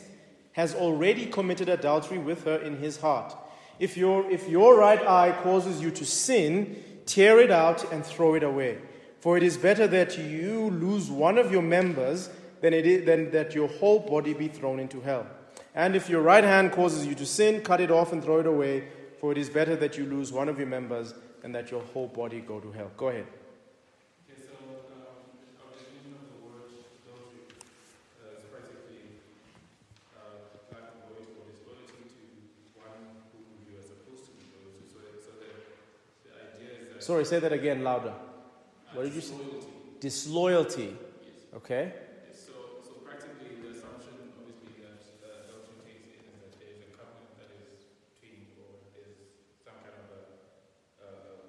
has 0.54 0.74
already 0.74 1.28
committed 1.28 1.70
adultery 1.70 2.18
with 2.18 2.44
her 2.46 2.58
in 2.58 2.78
his 2.78 2.98
heart. 2.98 3.36
If 3.78 3.98
your, 3.98 4.28
if 4.32 4.50
your 4.50 4.80
right 4.80 5.06
eye 5.06 5.38
causes 5.44 5.80
you 5.80 5.92
to 5.92 6.06
sin, 6.08 6.84
tear 7.06 7.40
it 7.40 7.52
out 7.52 7.92
and 7.94 8.04
throw 8.04 8.34
it 8.34 8.42
away. 8.42 8.80
For 9.20 9.38
it 9.38 9.44
is 9.44 9.58
better 9.58 9.86
that 9.86 10.18
you 10.18 10.72
lose 10.72 11.12
one 11.12 11.38
of 11.38 11.52
your 11.52 11.62
members 11.62 12.32
than, 12.66 12.74
it 12.74 12.86
is, 12.88 13.32
that 13.32 13.54
your 13.54 13.68
whole 13.68 14.00
body 14.00 14.34
be 14.34 14.48
thrown 14.48 14.80
into 14.80 15.00
hell. 15.02 15.28
And 15.76 15.96
if 15.96 16.10
your 16.10 16.22
right 16.22 16.44
hand 16.44 16.72
causes 16.72 17.06
you 17.06 17.14
to 17.16 17.26
sin, 17.26 17.62
cut 17.62 17.80
it 17.80 17.92
off 17.92 18.12
and 18.12 18.24
throw 18.24 18.40
it 18.40 18.48
away. 18.48 18.88
For 19.20 19.32
it 19.32 19.38
is 19.38 19.50
better 19.50 19.76
that 19.76 19.98
you 19.98 20.06
lose 20.06 20.32
one 20.32 20.50
of 20.50 20.58
your 20.58 20.68
members 20.68 21.14
than 21.42 21.52
that 21.52 21.70
your 21.70 21.82
whole 21.94 22.08
body 22.08 22.42
go 22.42 22.60
to 22.60 22.72
hell. 22.72 22.92
Go 22.98 23.10
ahead. 23.10 23.28
Okay, 24.28 24.42
so 24.42 24.54
um, 24.58 25.06
our 25.62 25.70
definition 25.78 26.18
of 26.18 26.26
the 26.26 26.38
word 26.42 26.74
adultery 27.06 27.54
uh, 27.54 28.34
is 28.34 28.46
practically 28.50 29.22
uh, 30.18 30.50
lack 30.74 30.90
of 30.90 31.06
loyalty 31.06 31.38
or 31.38 31.46
disloyalty 31.54 32.02
to 32.18 32.82
one 32.82 33.22
who 33.30 33.40
you 33.70 33.78
are 33.78 33.86
supposed 33.86 34.26
to 34.26 34.32
be 34.42 34.50
loyal 34.58 34.74
to. 34.74 34.90
So, 34.90 35.06
so 35.22 35.32
the, 35.38 35.54
the 36.26 36.34
idea 36.34 36.82
is 36.82 36.98
that 36.98 37.04
Sorry, 37.04 37.26
say 37.26 37.38
that 37.40 37.54
again 37.54 37.84
louder. 37.84 38.14
what 38.94 39.04
did 39.04 39.14
you 39.14 39.22
say? 39.22 39.36
disloyalty. 39.36 40.02
Disloyalty. 40.02 40.90
Yes. 40.92 41.62
Okay? 41.62 41.94
So, 42.36 42.52
so 42.84 42.92
practically, 43.02 43.58
the 43.64 43.74
assumption, 43.74 44.14
obviously, 44.38 44.76
that 44.86 45.02
uh, 45.24 45.50
adultery 45.50 45.82
takes 45.88 46.14
in 46.14 46.28
is 46.30 46.46
that 46.46 46.54
there 46.62 46.70
is 46.78 46.84
a 46.84 46.92
covenant 46.94 47.32
that 47.42 47.50
is 47.58 47.90
between, 48.12 48.54
or 48.62 48.86
there's 48.94 49.18
some 49.66 49.80
kind 49.82 49.96
of 49.98 50.08
a, 50.14 50.22
uh, 51.02 51.42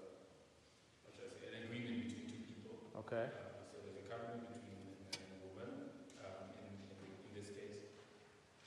what 1.05 1.11
should 1.13 1.29
I 1.29 1.37
say, 1.37 1.53
an 1.53 1.69
agreement 1.69 2.07
between 2.07 2.33
two 2.33 2.41
people. 2.49 2.81
Okay. 3.17 3.33
Uh, 3.33 3.65
so 3.73 3.81
there's 3.81 3.97
a 3.97 4.05
covenant 4.13 4.45
between 4.45 4.77
a 4.77 5.09
man 5.09 5.25
and 5.25 5.41
a 5.41 5.49
woman 5.49 5.73
um, 6.21 6.53
in, 6.61 6.69
in, 7.01 7.09
in 7.17 7.33
this 7.33 7.49
case. 7.49 7.89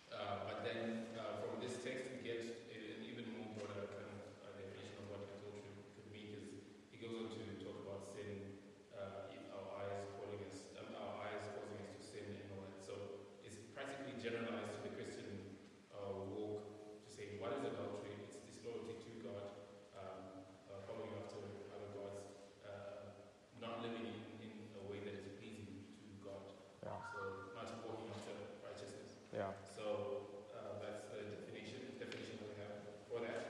Uh, 0.10 0.42
but 0.50 0.66
then 0.66 1.06
uh, 1.14 1.38
from 1.38 1.62
this 1.62 1.78
text, 1.86 2.10
we 2.10 2.26
get 2.26 2.42
an 2.74 2.98
even 3.06 3.30
more 3.38 3.46
broader 3.62 3.86
kind 3.94 4.10
of 4.10 4.18
uh, 4.42 4.50
definition 4.58 5.06
of 5.06 5.14
what 5.14 5.22
adultery 5.22 5.70
could 5.94 6.10
mean 6.10 6.34
because 6.34 6.50
he 6.90 6.98
goes 6.98 7.30
on 7.30 7.46
to 7.46 7.62
talk 7.62 7.78
about 7.86 8.10
sin, 8.10 8.58
uh, 8.98 9.30
if 9.30 9.54
our 9.54 9.86
eyes 9.86 10.18
calling 10.18 10.42
us, 10.50 10.66
um, 10.82 10.98
our 10.98 11.30
eyes 11.30 11.46
causing 11.54 11.86
us 11.86 11.94
to 11.94 12.02
sin 12.02 12.26
and 12.34 12.50
all 12.50 12.66
that. 12.66 12.82
So 12.82 13.22
it's 13.46 13.62
practically 13.78 14.18
generalized 14.18 14.82
to 14.82 14.90
the 14.90 14.98
Christian 14.98 15.62
uh, 15.94 16.26
walk 16.26 16.66
to 17.06 17.10
say 17.14 17.38
what 17.38 17.54
is 17.54 17.70
adultery? 17.70 18.18
It's 18.26 18.42
disloyalty 18.42 18.98
to 18.98 19.12
God, 19.30 19.46
um, 19.94 20.42
uh, 20.74 20.82
following 20.90 21.14
after 21.22 21.38
other 21.70 21.94
gods. 21.94 22.26
Uh, 22.66 23.14
not 23.62 23.84
living 23.84 24.08
in, 24.08 24.16
in 24.40 24.52
a 24.80 24.84
way 24.88 25.04
that 25.04 25.20
is 25.20 25.36
pleasing 25.36 25.84
to 26.00 26.08
God. 26.24 26.48
Yeah. 26.80 26.96
So 27.12 27.52
not 27.60 27.68
walking 27.84 28.08
after 28.08 28.32
righteousness. 28.64 29.20
Yeah. 29.36 29.52
So 29.68 30.32
uh, 30.56 30.80
that's 30.80 31.12
the 31.12 31.44
definition 31.44 32.00
definition 32.00 32.40
that 32.40 32.48
we 32.48 32.56
have 32.64 32.76
for 33.12 33.20
that. 33.28 33.44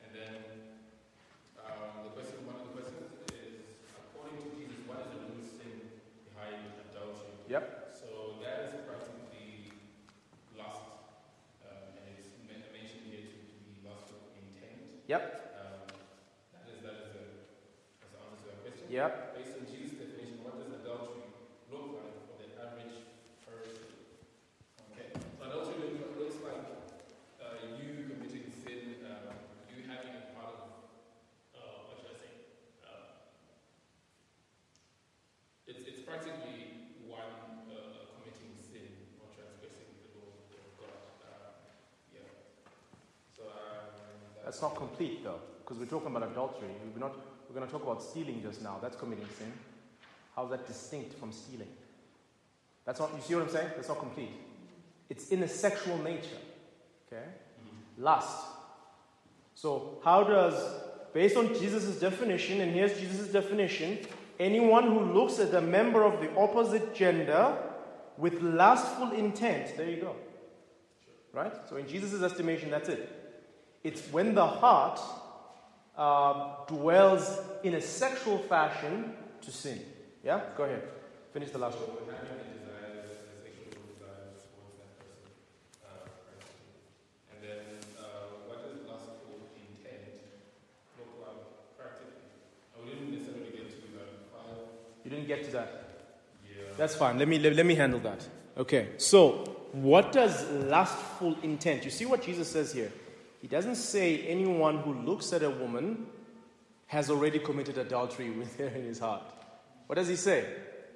And 0.00 0.16
then 0.16 0.36
um, 1.60 2.08
the 2.08 2.12
question, 2.16 2.40
one 2.48 2.56
of 2.56 2.72
the 2.72 2.80
questions 2.80 3.12
is, 3.36 3.84
according 3.92 4.40
to 4.40 4.48
Jesus, 4.56 4.80
what 4.88 5.04
is 5.04 5.12
the 5.12 5.20
root 5.28 5.44
sin 5.44 5.76
behind 6.32 6.72
adultery? 6.88 7.39
Yep. 7.50 7.98
So 7.98 8.38
that 8.46 8.70
is 8.70 8.78
practically 8.86 9.74
lust, 10.54 10.86
um, 11.66 11.98
and 11.98 12.14
it's 12.14 12.30
mentioned 12.46 13.10
here 13.10 13.26
to, 13.26 13.38
be 13.66 13.74
lustful 13.82 14.22
intent. 14.38 15.02
Yep. 15.10 15.58
Um, 15.58 15.90
that 16.54 16.70
is 16.70 16.78
that 16.86 16.94
is 17.02 17.10
the, 17.10 17.26
that's 17.98 18.14
the 18.14 18.22
answer 18.22 18.38
to 18.38 18.46
that 18.54 18.62
question. 18.62 18.86
Yep. 18.86 19.34
Based 19.34 19.58
on 19.58 19.66
Jesus' 19.66 19.98
definition, 19.98 20.46
what 20.46 20.62
does 20.62 20.70
adultery 20.78 21.26
look 21.74 21.98
like 21.98 22.14
for 22.30 22.38
the 22.38 22.54
average 22.54 23.02
person? 23.42 23.82
Okay, 24.94 25.10
so 25.10 25.42
adultery 25.42 25.98
look, 25.98 26.22
looks 26.22 26.38
like 26.46 26.62
uh, 27.42 27.82
you 27.82 28.14
committing 28.14 28.46
sin, 28.62 29.02
uh, 29.02 29.34
you 29.74 29.90
having 29.90 30.14
a 30.14 30.38
part 30.38 30.54
of, 30.54 30.86
uh, 31.58 31.90
what 31.90 31.98
should 31.98 32.14
I 32.14 32.18
say? 32.22 32.32
Uh, 32.86 33.26
it's, 35.66 35.82
it's 35.82 36.06
practically 36.06 36.80
one 37.10 37.66
uh, 37.66 38.06
committing 38.14 38.54
sin 38.62 38.86
or 39.18 39.26
transgressing 39.34 39.90
the 39.98 40.14
law 40.14 40.30
of 40.30 40.70
God. 40.78 41.02
Uh, 41.26 41.58
yeah. 42.14 42.22
So 43.34 43.50
um, 43.50 43.90
That's 44.50 44.62
not 44.62 44.74
complete 44.74 45.22
though, 45.22 45.38
because 45.60 45.78
we're 45.78 45.84
talking 45.84 46.08
about 46.08 46.28
adultery. 46.28 46.66
We're 46.92 46.98
not. 46.98 47.14
We're 47.48 47.54
going 47.54 47.68
to 47.68 47.72
talk 47.72 47.84
about 47.84 48.02
stealing 48.02 48.42
just 48.42 48.60
now. 48.62 48.78
That's 48.82 48.96
committing 48.96 49.28
sin. 49.38 49.52
How's 50.34 50.50
that 50.50 50.66
distinct 50.66 51.16
from 51.20 51.30
stealing? 51.30 51.68
That's 52.84 52.98
not. 52.98 53.12
You 53.14 53.22
see 53.22 53.36
what 53.36 53.44
I'm 53.44 53.50
saying? 53.50 53.68
That's 53.76 53.86
not 53.86 54.00
complete. 54.00 54.32
It's 55.08 55.28
in 55.28 55.44
a 55.44 55.48
sexual 55.48 55.98
nature. 55.98 56.40
Okay. 57.06 57.22
Mm-hmm. 57.22 58.02
Lust. 58.02 58.44
So 59.54 60.00
how 60.02 60.24
does, 60.24 60.60
based 61.14 61.36
on 61.36 61.54
Jesus' 61.54 62.00
definition, 62.00 62.60
and 62.60 62.72
here's 62.72 62.98
Jesus' 62.98 63.28
definition, 63.28 64.00
anyone 64.40 64.88
who 64.88 65.12
looks 65.12 65.38
at 65.38 65.54
a 65.54 65.60
member 65.60 66.02
of 66.02 66.20
the 66.20 66.36
opposite 66.36 66.92
gender 66.92 67.56
with 68.18 68.42
lustful 68.42 69.12
intent, 69.12 69.76
there 69.76 69.88
you 69.88 70.00
go. 70.00 70.16
Right? 71.32 71.52
So 71.68 71.76
in 71.76 71.86
Jesus' 71.86 72.20
estimation, 72.20 72.68
that's 72.68 72.88
it. 72.88 73.18
It's 73.82 74.02
when 74.12 74.34
the 74.34 74.46
heart 74.46 75.00
uh, 75.96 76.64
dwells 76.66 77.38
in 77.62 77.74
a 77.74 77.80
sexual 77.80 78.38
fashion 78.38 79.14
to 79.40 79.50
sin. 79.50 79.80
Yeah? 80.22 80.40
Go 80.56 80.64
ahead. 80.64 80.82
Finish 81.32 81.50
the 81.50 81.58
last 81.58 81.78
one. 81.78 81.86
So 81.86 82.04
having 82.10 82.40
a 82.40 82.58
desire, 82.58 83.00
a 83.00 83.08
sexual 83.40 83.72
desire 83.88 84.36
towards 84.36 84.76
that 84.80 84.98
person, 85.00 85.24
practically. 85.80 86.76
And 87.32 87.38
then, 87.40 87.60
what 88.48 88.60
does 88.64 88.84
lustful 88.84 89.48
intent 89.56 90.28
look 90.98 91.24
like 91.24 91.40
practically? 91.78 92.28
I 92.76 92.84
wouldn't 92.84 93.12
necessarily 93.12 93.50
get 93.52 93.70
to 93.70 93.76
that 93.96 94.08
five. 94.28 94.60
You 95.04 95.10
didn't 95.10 95.28
get 95.28 95.44
to 95.44 95.50
that. 95.52 95.68
Yeah. 96.44 96.64
That's 96.76 96.96
fine. 96.96 97.18
Let 97.18 97.28
me, 97.28 97.38
let, 97.38 97.54
let 97.54 97.64
me 97.64 97.76
handle 97.76 98.00
that. 98.00 98.26
Okay. 98.58 98.88
So, 98.98 99.44
what 99.72 100.12
does 100.12 100.50
lustful 100.50 101.36
intent? 101.42 101.84
You 101.84 101.90
see 101.90 102.04
what 102.04 102.22
Jesus 102.22 102.50
says 102.50 102.72
here? 102.72 102.92
He 103.40 103.48
doesn't 103.48 103.76
say 103.76 104.18
anyone 104.26 104.78
who 104.78 104.92
looks 104.92 105.32
at 105.32 105.42
a 105.42 105.50
woman 105.50 106.06
has 106.86 107.10
already 107.10 107.38
committed 107.38 107.78
adultery 107.78 108.30
with 108.30 108.58
her 108.58 108.66
in 108.66 108.84
his 108.84 108.98
heart. 108.98 109.22
What 109.86 109.96
does 109.96 110.08
he 110.08 110.16
say? 110.16 110.44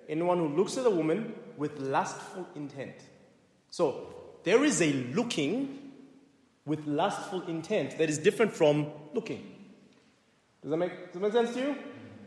Anyone 0.09 0.39
who 0.39 0.49
looks 0.49 0.77
at 0.77 0.85
a 0.85 0.91
woman 0.91 1.35
with 1.57 1.79
lustful 1.79 2.47
intent. 2.55 2.95
So, 3.71 4.15
there 4.45 4.63
is 4.63 4.83
a 4.83 4.93
looking 4.93 5.93
with 6.67 6.87
lustful 6.87 7.43
intent 7.47 7.97
that 7.99 8.11
is 8.11 8.19
different 8.19 8.53
from 8.53 8.89
looking. 9.15 9.55
Does 10.63 10.71
that 10.71 10.77
make, 10.77 11.13
does 11.13 11.15
that 11.15 11.21
make 11.21 11.33
sense 11.33 11.55
to 11.55 11.61
you? 11.61 11.77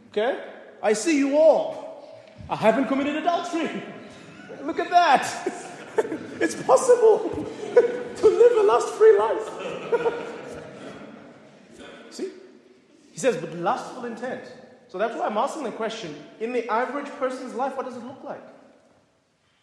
Okay? 0.10 0.44
I 0.82 0.94
see 0.94 1.18
you 1.18 1.38
all. 1.38 2.10
I 2.50 2.56
haven't 2.56 2.88
committed 2.88 3.16
adultery. 3.18 3.70
Look 4.64 4.80
at 4.80 4.90
that. 4.90 5.54
it's 6.42 6.56
possible 6.56 7.46
live 8.48 8.58
a 8.58 8.68
lust 8.68 8.94
free 8.96 9.18
life. 9.18 9.50
see? 12.12 12.32
He 13.12 13.20
says, 13.20 13.42
with 13.42 13.54
lustful 13.56 14.06
intent. 14.06 14.44
So 14.90 14.98
that's 14.98 15.16
why 15.16 15.26
I'm 15.26 15.38
asking 15.38 15.64
the 15.64 15.72
question 15.72 16.16
in 16.40 16.54
the 16.54 16.68
average 16.72 17.08
person's 17.20 17.54
life, 17.54 17.76
what 17.76 17.86
does 17.86 17.98
it 17.98 18.04
look 18.04 18.24
like? 18.24 18.44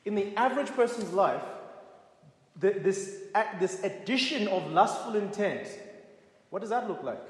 In 0.04 0.14
the 0.14 0.36
average 0.36 0.68
person's 0.68 1.12
life, 1.12 1.42
the, 2.60 2.70
this, 2.70 3.16
this 3.58 3.82
addition 3.82 4.48
of 4.48 4.70
lustful 4.70 5.16
intent, 5.16 5.66
what 6.50 6.60
does 6.60 6.70
that 6.70 6.88
look 6.88 7.02
like? 7.02 7.22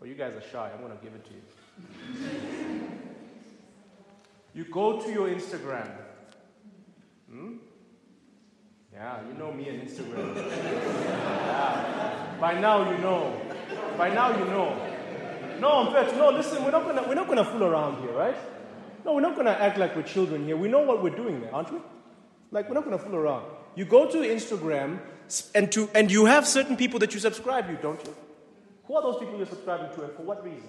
Oh, 0.00 0.04
you 0.04 0.14
guys 0.14 0.34
are 0.34 0.42
shy. 0.50 0.70
I'm 0.72 0.84
going 0.84 0.96
to 0.96 1.02
give 1.02 1.14
it 1.14 1.24
to 1.24 1.32
you. 1.32 2.90
you 4.64 4.64
go 4.64 5.00
to 5.00 5.10
your 5.10 5.28
Instagram. 5.28 5.88
Hmm? 7.30 7.54
Yeah, 8.94 9.18
you 9.26 9.34
know 9.34 9.52
me 9.52 9.68
and 9.68 9.82
Instagram. 9.82 10.36
yeah. 10.36 12.36
By 12.40 12.60
now 12.60 12.90
you 12.90 12.98
know. 12.98 13.40
By 13.98 14.14
now 14.14 14.38
you 14.38 14.44
know. 14.44 14.90
No, 15.60 15.90
fact, 15.92 16.16
no, 16.16 16.30
listen, 16.30 16.64
we're 16.64 16.70
not 16.70 16.84
gonna 16.84 17.02
we're 17.08 17.14
not 17.14 17.26
gonna 17.26 17.44
fool 17.44 17.64
around 17.64 18.02
here, 18.02 18.12
right? 18.12 18.36
No, 19.04 19.14
we're 19.14 19.20
not 19.20 19.36
gonna 19.36 19.50
act 19.50 19.78
like 19.78 19.96
we're 19.96 20.02
children 20.02 20.44
here. 20.44 20.56
We 20.56 20.68
know 20.68 20.82
what 20.82 21.02
we're 21.02 21.16
doing 21.16 21.40
there, 21.40 21.52
aren't 21.52 21.72
we? 21.72 21.80
Like 22.52 22.68
we're 22.68 22.74
not 22.74 22.84
gonna 22.84 22.98
fool 22.98 23.16
around. 23.16 23.46
You 23.74 23.84
go 23.84 24.08
to 24.08 24.18
Instagram 24.18 25.00
and 25.56 25.72
to 25.72 25.90
and 25.94 26.10
you 26.10 26.26
have 26.26 26.46
certain 26.46 26.76
people 26.76 27.00
that 27.00 27.14
you 27.14 27.20
subscribe 27.20 27.66
to, 27.66 27.74
don't 27.74 28.04
you? 28.06 28.14
Who 28.84 28.94
are 28.94 29.02
those 29.02 29.18
people 29.18 29.36
you're 29.36 29.46
subscribing 29.46 29.92
to 29.96 30.04
and 30.04 30.12
for 30.12 30.22
what 30.22 30.44
reason? 30.44 30.68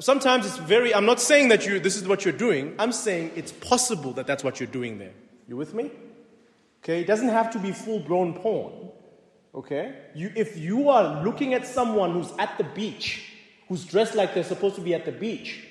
Sometimes 0.00 0.44
it's 0.44 0.56
very, 0.56 0.94
I'm 0.94 1.06
not 1.06 1.20
saying 1.20 1.48
that 1.48 1.64
you, 1.64 1.78
this 1.78 1.96
is 1.96 2.08
what 2.08 2.24
you're 2.24 2.36
doing. 2.36 2.74
I'm 2.78 2.92
saying 2.92 3.30
it's 3.36 3.52
possible 3.52 4.12
that 4.14 4.26
that's 4.26 4.42
what 4.42 4.58
you're 4.58 4.66
doing 4.66 4.98
there. 4.98 5.12
You 5.48 5.56
with 5.56 5.72
me? 5.72 5.90
Okay, 6.86 7.00
it 7.00 7.08
doesn't 7.08 7.30
have 7.30 7.50
to 7.50 7.58
be 7.58 7.72
full 7.72 7.98
blown 7.98 8.32
porn. 8.32 8.90
Okay? 9.52 9.92
You, 10.14 10.30
if 10.36 10.56
you 10.56 10.88
are 10.88 11.24
looking 11.24 11.52
at 11.52 11.66
someone 11.66 12.12
who's 12.12 12.32
at 12.38 12.56
the 12.58 12.62
beach, 12.62 13.32
who's 13.68 13.84
dressed 13.84 14.14
like 14.14 14.34
they're 14.34 14.44
supposed 14.44 14.76
to 14.76 14.80
be 14.80 14.94
at 14.94 15.04
the 15.04 15.10
beach, 15.10 15.66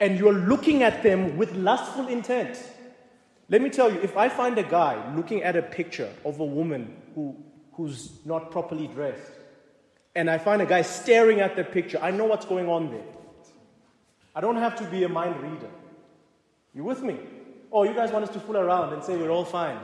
and 0.00 0.18
you're 0.18 0.34
looking 0.34 0.82
at 0.82 1.02
them 1.02 1.38
with 1.38 1.54
lustful 1.54 2.08
intent, 2.08 2.62
let 3.48 3.62
me 3.62 3.70
tell 3.70 3.90
you, 3.90 4.00
if 4.02 4.14
I 4.18 4.28
find 4.28 4.58
a 4.58 4.62
guy 4.62 5.14
looking 5.16 5.44
at 5.44 5.56
a 5.56 5.62
picture 5.62 6.12
of 6.26 6.40
a 6.40 6.44
woman 6.44 6.94
who, 7.14 7.34
who's 7.72 8.12
not 8.26 8.50
properly 8.50 8.88
dressed, 8.88 9.32
and 10.14 10.28
I 10.28 10.36
find 10.36 10.60
a 10.60 10.66
guy 10.66 10.82
staring 10.82 11.40
at 11.40 11.56
the 11.56 11.64
picture, 11.64 11.98
I 12.02 12.10
know 12.10 12.26
what's 12.26 12.44
going 12.44 12.68
on 12.68 12.90
there. 12.90 13.06
I 14.36 14.42
don't 14.42 14.56
have 14.56 14.76
to 14.76 14.84
be 14.84 15.04
a 15.04 15.08
mind 15.08 15.42
reader. 15.42 15.70
You 16.74 16.84
with 16.84 17.02
me? 17.02 17.18
Oh, 17.72 17.84
you 17.84 17.94
guys 17.94 18.12
want 18.12 18.26
us 18.26 18.30
to 18.34 18.40
fool 18.40 18.58
around 18.58 18.92
and 18.92 19.02
say 19.02 19.16
we're 19.16 19.30
all 19.30 19.46
fine. 19.46 19.78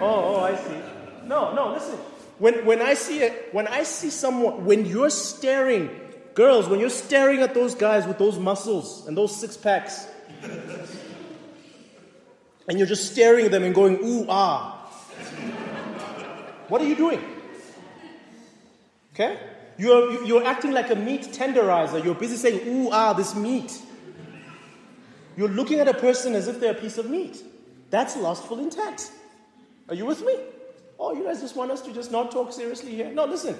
Oh, 0.00 0.36
oh, 0.36 0.40
I 0.40 0.56
see. 0.56 1.26
No, 1.26 1.54
no, 1.54 1.72
listen. 1.72 1.98
When, 2.38 2.64
when, 2.64 2.82
I 2.82 2.94
see 2.94 3.20
it, 3.20 3.48
when 3.52 3.68
I 3.68 3.82
see 3.84 4.10
someone, 4.10 4.64
when 4.64 4.84
you're 4.84 5.10
staring, 5.10 5.90
girls, 6.34 6.68
when 6.68 6.80
you're 6.80 6.90
staring 6.90 7.40
at 7.40 7.54
those 7.54 7.74
guys 7.74 8.06
with 8.06 8.18
those 8.18 8.38
muscles 8.38 9.06
and 9.06 9.16
those 9.16 9.34
six 9.38 9.56
packs, 9.56 10.08
and 12.68 12.78
you're 12.78 12.86
just 12.86 13.12
staring 13.12 13.44
at 13.46 13.50
them 13.50 13.62
and 13.62 13.74
going, 13.74 13.98
ooh, 14.02 14.26
ah, 14.28 14.78
what 16.68 16.80
are 16.80 16.86
you 16.86 16.96
doing? 16.96 17.22
Okay? 19.14 19.38
You're, 19.78 20.24
you're 20.24 20.44
acting 20.44 20.72
like 20.72 20.90
a 20.90 20.96
meat 20.96 21.22
tenderizer. 21.32 22.02
You're 22.04 22.14
busy 22.14 22.36
saying, 22.36 22.66
ooh, 22.66 22.90
ah, 22.90 23.12
this 23.12 23.34
meat. 23.34 23.80
You're 25.36 25.48
looking 25.48 25.80
at 25.80 25.88
a 25.88 25.94
person 25.94 26.34
as 26.34 26.48
if 26.48 26.60
they're 26.60 26.72
a 26.72 26.80
piece 26.80 26.98
of 26.98 27.08
meat. 27.08 27.42
That's 27.90 28.16
lustful 28.16 28.58
intent. 28.58 29.10
Are 29.92 29.94
you 29.94 30.06
with 30.06 30.24
me? 30.24 30.34
Oh, 30.98 31.12
you 31.14 31.22
guys 31.22 31.42
just 31.42 31.54
want 31.54 31.70
us 31.70 31.82
to 31.82 31.92
just 31.92 32.10
not 32.10 32.30
talk 32.30 32.50
seriously 32.50 32.94
here? 32.94 33.12
No, 33.12 33.26
listen. 33.26 33.58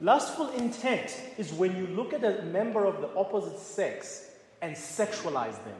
Lustful 0.00 0.48
intent 0.52 1.20
is 1.36 1.52
when 1.52 1.76
you 1.76 1.86
look 1.88 2.14
at 2.14 2.24
a 2.24 2.40
member 2.44 2.86
of 2.86 3.02
the 3.02 3.14
opposite 3.14 3.58
sex 3.58 4.30
and 4.62 4.74
sexualize 4.74 5.62
them. 5.62 5.76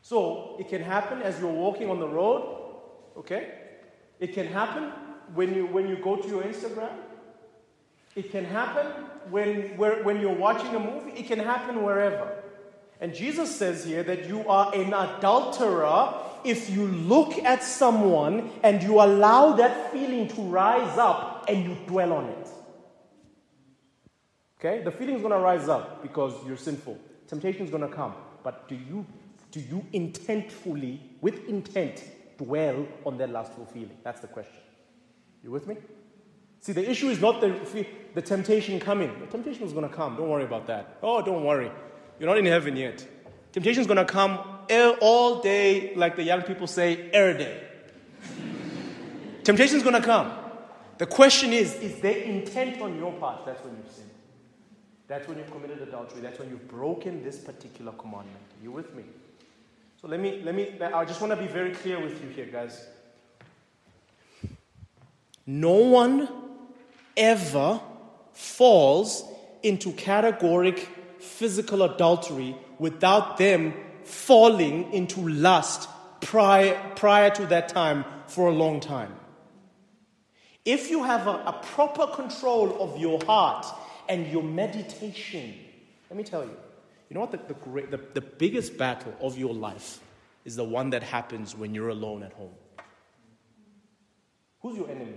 So 0.00 0.56
it 0.58 0.68
can 0.68 0.82
happen 0.82 1.22
as 1.22 1.38
you're 1.38 1.52
walking 1.52 1.88
on 1.90 2.00
the 2.00 2.08
road, 2.08 2.72
okay? 3.18 3.52
It 4.18 4.34
can 4.34 4.48
happen 4.48 4.90
when 5.34 5.54
you 5.54 5.68
when 5.68 5.86
you 5.86 5.94
go 5.94 6.16
to 6.16 6.26
your 6.26 6.42
Instagram. 6.42 6.96
It 8.16 8.32
can 8.32 8.44
happen 8.44 8.86
when, 9.30 9.76
where, 9.76 10.02
when 10.02 10.20
you're 10.20 10.34
watching 10.34 10.74
a 10.74 10.80
movie. 10.80 11.12
It 11.12 11.28
can 11.28 11.38
happen 11.38 11.84
wherever. 11.84 12.42
And 13.00 13.14
Jesus 13.14 13.54
says 13.54 13.84
here 13.84 14.02
that 14.02 14.26
you 14.26 14.44
are 14.48 14.74
an 14.74 14.92
adulterer 14.92 16.31
if 16.44 16.70
you 16.70 16.86
look 16.86 17.38
at 17.38 17.62
someone 17.62 18.50
and 18.62 18.82
you 18.82 19.00
allow 19.00 19.52
that 19.52 19.92
feeling 19.92 20.28
to 20.28 20.40
rise 20.42 20.98
up 20.98 21.46
and 21.48 21.64
you 21.64 21.76
dwell 21.86 22.12
on 22.12 22.26
it. 22.26 22.48
Okay? 24.58 24.82
The 24.82 24.90
feeling 24.90 25.16
is 25.16 25.22
going 25.22 25.34
to 25.34 25.40
rise 25.40 25.68
up 25.68 26.02
because 26.02 26.32
you're 26.46 26.56
sinful. 26.56 26.98
Temptation 27.26 27.64
is 27.64 27.70
going 27.70 27.82
to 27.82 27.94
come. 27.94 28.14
But 28.42 28.68
do 28.68 28.74
you, 28.74 29.04
do 29.50 29.60
you 29.60 29.84
intentfully, 29.92 30.98
with 31.20 31.48
intent, 31.48 32.04
dwell 32.38 32.86
on 33.04 33.18
that 33.18 33.30
lustful 33.30 33.66
feeling? 33.66 33.96
That's 34.02 34.20
the 34.20 34.28
question. 34.28 34.60
You 35.42 35.50
with 35.50 35.66
me? 35.66 35.76
See, 36.60 36.72
the 36.72 36.88
issue 36.88 37.08
is 37.08 37.20
not 37.20 37.40
the, 37.40 37.86
the 38.14 38.22
temptation 38.22 38.78
coming. 38.78 39.12
The 39.18 39.26
temptation 39.26 39.64
is 39.64 39.72
going 39.72 39.88
to 39.88 39.94
come. 39.94 40.16
Don't 40.16 40.28
worry 40.28 40.44
about 40.44 40.68
that. 40.68 40.98
Oh, 41.02 41.20
don't 41.20 41.44
worry. 41.44 41.70
You're 42.20 42.28
not 42.28 42.38
in 42.38 42.46
heaven 42.46 42.76
yet. 42.76 43.04
Temptation 43.50 43.80
is 43.80 43.86
going 43.88 43.96
to 43.96 44.04
come 44.04 44.38
all 45.00 45.40
day, 45.40 45.94
like 45.94 46.16
the 46.16 46.22
young 46.22 46.42
people 46.42 46.66
say, 46.66 47.10
every 47.10 47.44
day. 47.44 47.62
Temptation 49.44 49.76
is 49.76 49.82
going 49.82 50.00
to 50.00 50.02
come. 50.02 50.32
The 50.98 51.06
question 51.06 51.52
is, 51.52 51.74
is 51.74 52.00
there 52.00 52.16
intent 52.16 52.80
on 52.80 52.96
your 52.96 53.12
part? 53.14 53.44
That's 53.44 53.62
when 53.64 53.76
you've 53.76 53.90
sinned. 53.90 54.10
That's 55.08 55.26
when 55.26 55.38
you've 55.38 55.50
committed 55.50 55.82
adultery. 55.82 56.20
That's 56.20 56.38
when 56.38 56.48
you've 56.48 56.68
broken 56.68 57.22
this 57.24 57.38
particular 57.38 57.92
commandment. 57.92 58.36
Are 58.60 58.62
you 58.62 58.70
with 58.70 58.94
me? 58.94 59.04
So 60.00 60.08
let 60.08 60.20
me, 60.20 60.40
let 60.42 60.54
me, 60.54 60.80
I 60.80 61.04
just 61.04 61.20
want 61.20 61.32
to 61.32 61.36
be 61.36 61.46
very 61.46 61.72
clear 61.72 62.00
with 62.00 62.22
you 62.22 62.30
here, 62.30 62.46
guys. 62.46 62.86
No 65.46 65.74
one 65.74 66.28
ever 67.16 67.80
falls 68.32 69.24
into 69.62 69.92
categoric 69.92 70.86
physical 71.18 71.82
adultery 71.82 72.56
without 72.78 73.38
them 73.38 73.74
falling 74.04 74.92
into 74.92 75.28
lust 75.28 75.88
prior, 76.20 76.80
prior 76.96 77.30
to 77.30 77.46
that 77.46 77.68
time 77.68 78.04
for 78.26 78.48
a 78.48 78.52
long 78.52 78.80
time. 78.80 79.14
If 80.64 80.90
you 80.90 81.02
have 81.02 81.26
a, 81.26 81.42
a 81.46 81.60
proper 81.62 82.06
control 82.06 82.80
of 82.80 82.98
your 82.98 83.22
heart 83.24 83.66
and 84.08 84.26
your 84.28 84.42
meditation, 84.42 85.54
let 86.08 86.16
me 86.16 86.22
tell 86.22 86.44
you, 86.44 86.56
you 87.08 87.14
know 87.14 87.20
what? 87.20 87.32
The, 87.32 87.40
the, 87.48 87.54
great, 87.54 87.90
the, 87.90 88.00
the 88.14 88.20
biggest 88.20 88.78
battle 88.78 89.14
of 89.20 89.36
your 89.36 89.52
life 89.52 90.00
is 90.44 90.56
the 90.56 90.64
one 90.64 90.90
that 90.90 91.02
happens 91.02 91.56
when 91.56 91.74
you're 91.74 91.88
alone 91.88 92.22
at 92.22 92.32
home. 92.32 92.54
Who's 94.60 94.76
your 94.76 94.88
enemy? 94.88 95.16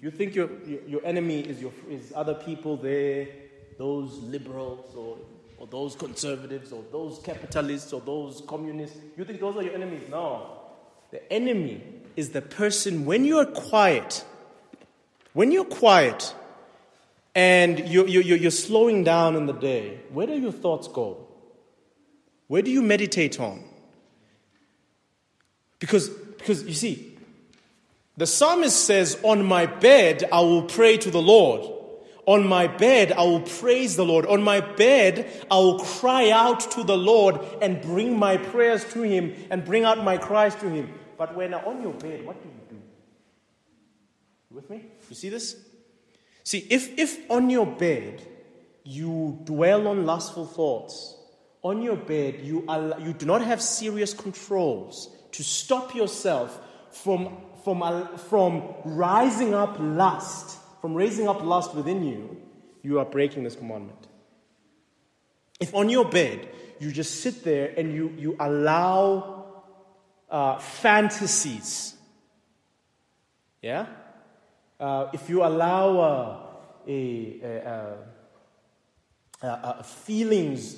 You 0.00 0.10
think 0.10 0.34
your, 0.34 0.50
your, 0.66 0.80
your 0.86 1.04
enemy 1.04 1.40
is, 1.40 1.60
your, 1.60 1.72
is 1.88 2.12
other 2.14 2.34
people 2.34 2.76
there 2.76 3.28
those 3.80 4.18
liberals 4.18 4.94
or, 4.94 5.16
or 5.60 5.66
those 5.66 5.94
conservatives 5.94 6.72
or 6.72 6.82
those 6.90 7.20
capitalists 7.22 7.92
or 7.92 8.00
those 8.00 8.42
communists. 8.48 8.98
You 9.16 9.24
think 9.24 9.40
those 9.40 9.56
are 9.56 9.62
your 9.62 9.74
enemies? 9.74 10.02
No. 10.10 10.56
The 11.10 11.30
enemy 11.30 11.82
is 12.16 12.30
the 12.30 12.40
person 12.40 13.04
when 13.04 13.26
you're 13.26 13.44
quiet, 13.44 14.24
when 15.34 15.52
you're 15.52 15.66
quiet 15.66 16.34
and 17.34 17.78
you're, 17.90 18.08
you're, 18.08 18.36
you're 18.36 18.50
slowing 18.50 19.04
down 19.04 19.36
in 19.36 19.44
the 19.44 19.52
day, 19.52 20.00
where 20.10 20.26
do 20.26 20.32
your 20.32 20.50
thoughts 20.50 20.88
go? 20.88 21.28
Where 22.48 22.62
do 22.62 22.70
you 22.70 22.82
meditate 22.82 23.38
on? 23.38 23.62
Because, 25.78 26.08
because 26.08 26.64
you 26.64 26.74
see, 26.74 27.18
the 28.16 28.26
psalmist 28.26 28.86
says, 28.86 29.20
On 29.22 29.44
my 29.44 29.66
bed 29.66 30.24
I 30.32 30.40
will 30.40 30.62
pray 30.62 30.96
to 30.96 31.10
the 31.10 31.22
Lord. 31.22 31.79
On 32.26 32.46
my 32.46 32.66
bed, 32.66 33.12
I 33.12 33.22
will 33.22 33.40
praise 33.40 33.96
the 33.96 34.04
Lord. 34.04 34.26
On 34.26 34.42
my 34.42 34.60
bed, 34.60 35.30
I 35.50 35.56
will 35.56 35.78
cry 35.78 36.30
out 36.30 36.60
to 36.72 36.84
the 36.84 36.96
Lord 36.96 37.40
and 37.62 37.80
bring 37.80 38.18
my 38.18 38.36
prayers 38.36 38.84
to 38.92 39.02
Him 39.02 39.34
and 39.50 39.64
bring 39.64 39.84
out 39.84 40.04
my 40.04 40.16
cries 40.16 40.54
to 40.56 40.68
Him. 40.68 40.92
But 41.16 41.34
when 41.34 41.54
on 41.54 41.82
your 41.82 41.94
bed, 41.94 42.24
what 42.24 42.42
do 42.42 42.48
you 42.48 42.76
do? 42.78 42.82
You 44.50 44.56
with 44.56 44.70
me? 44.70 44.84
You 45.08 45.14
see 45.14 45.28
this? 45.28 45.56
See, 46.44 46.66
if, 46.70 46.98
if 46.98 47.30
on 47.30 47.50
your 47.50 47.66
bed 47.66 48.26
you 48.84 49.38
dwell 49.44 49.88
on 49.88 50.06
lustful 50.06 50.46
thoughts, 50.46 51.16
on 51.62 51.82
your 51.82 51.96
bed 51.96 52.40
you, 52.42 52.64
allow, 52.68 52.98
you 52.98 53.12
do 53.12 53.26
not 53.26 53.42
have 53.42 53.60
serious 53.60 54.14
controls 54.14 55.10
to 55.32 55.44
stop 55.44 55.94
yourself 55.94 56.58
from, 56.90 57.36
from, 57.64 58.08
from 58.28 58.74
rising 58.84 59.54
up 59.54 59.76
lust 59.78 60.58
from 60.80 60.94
raising 60.94 61.28
up 61.28 61.42
lust 61.42 61.74
within 61.74 62.02
you, 62.04 62.36
you 62.82 62.98
are 62.98 63.04
breaking 63.04 63.44
this 63.44 63.54
commandment. 63.54 64.06
If 65.60 65.74
on 65.74 65.88
your 65.88 66.06
bed 66.06 66.48
you 66.78 66.90
just 66.90 67.20
sit 67.20 67.44
there 67.44 67.74
and 67.76 67.94
you, 67.94 68.14
you 68.18 68.36
allow 68.40 69.44
uh, 70.30 70.58
fantasies, 70.58 71.94
yeah? 73.60 73.86
Uh, 74.78 75.08
if 75.12 75.28
you 75.28 75.44
allow 75.44 75.98
uh, 75.98 76.38
a, 76.88 77.40
a, 79.42 79.46
a, 79.46 79.84
feelings 79.84 80.76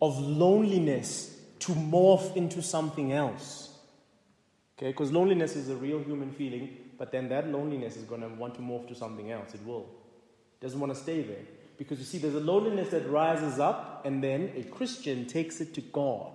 of 0.00 0.18
loneliness 0.18 1.36
to 1.58 1.72
morph 1.72 2.34
into 2.34 2.62
something 2.62 3.12
else, 3.12 3.76
okay? 4.78 4.88
Because 4.88 5.12
loneliness 5.12 5.54
is 5.56 5.68
a 5.68 5.76
real 5.76 6.02
human 6.02 6.32
feeling 6.32 6.76
but 7.02 7.10
then 7.10 7.28
that 7.30 7.48
loneliness 7.48 7.96
is 7.96 8.04
going 8.04 8.20
to 8.20 8.28
want 8.28 8.54
to 8.54 8.60
morph 8.60 8.86
to 8.86 8.94
something 8.94 9.32
else. 9.32 9.54
It 9.54 9.66
will. 9.66 9.88
It 10.60 10.64
doesn't 10.64 10.78
want 10.78 10.94
to 10.94 11.00
stay 11.00 11.22
there. 11.22 11.42
Because 11.76 11.98
you 11.98 12.04
see, 12.04 12.18
there's 12.18 12.36
a 12.36 12.38
loneliness 12.38 12.90
that 12.90 13.10
rises 13.10 13.58
up, 13.58 14.06
and 14.06 14.22
then 14.22 14.52
a 14.54 14.62
Christian 14.62 15.26
takes 15.26 15.60
it 15.60 15.74
to 15.74 15.80
God 15.80 16.30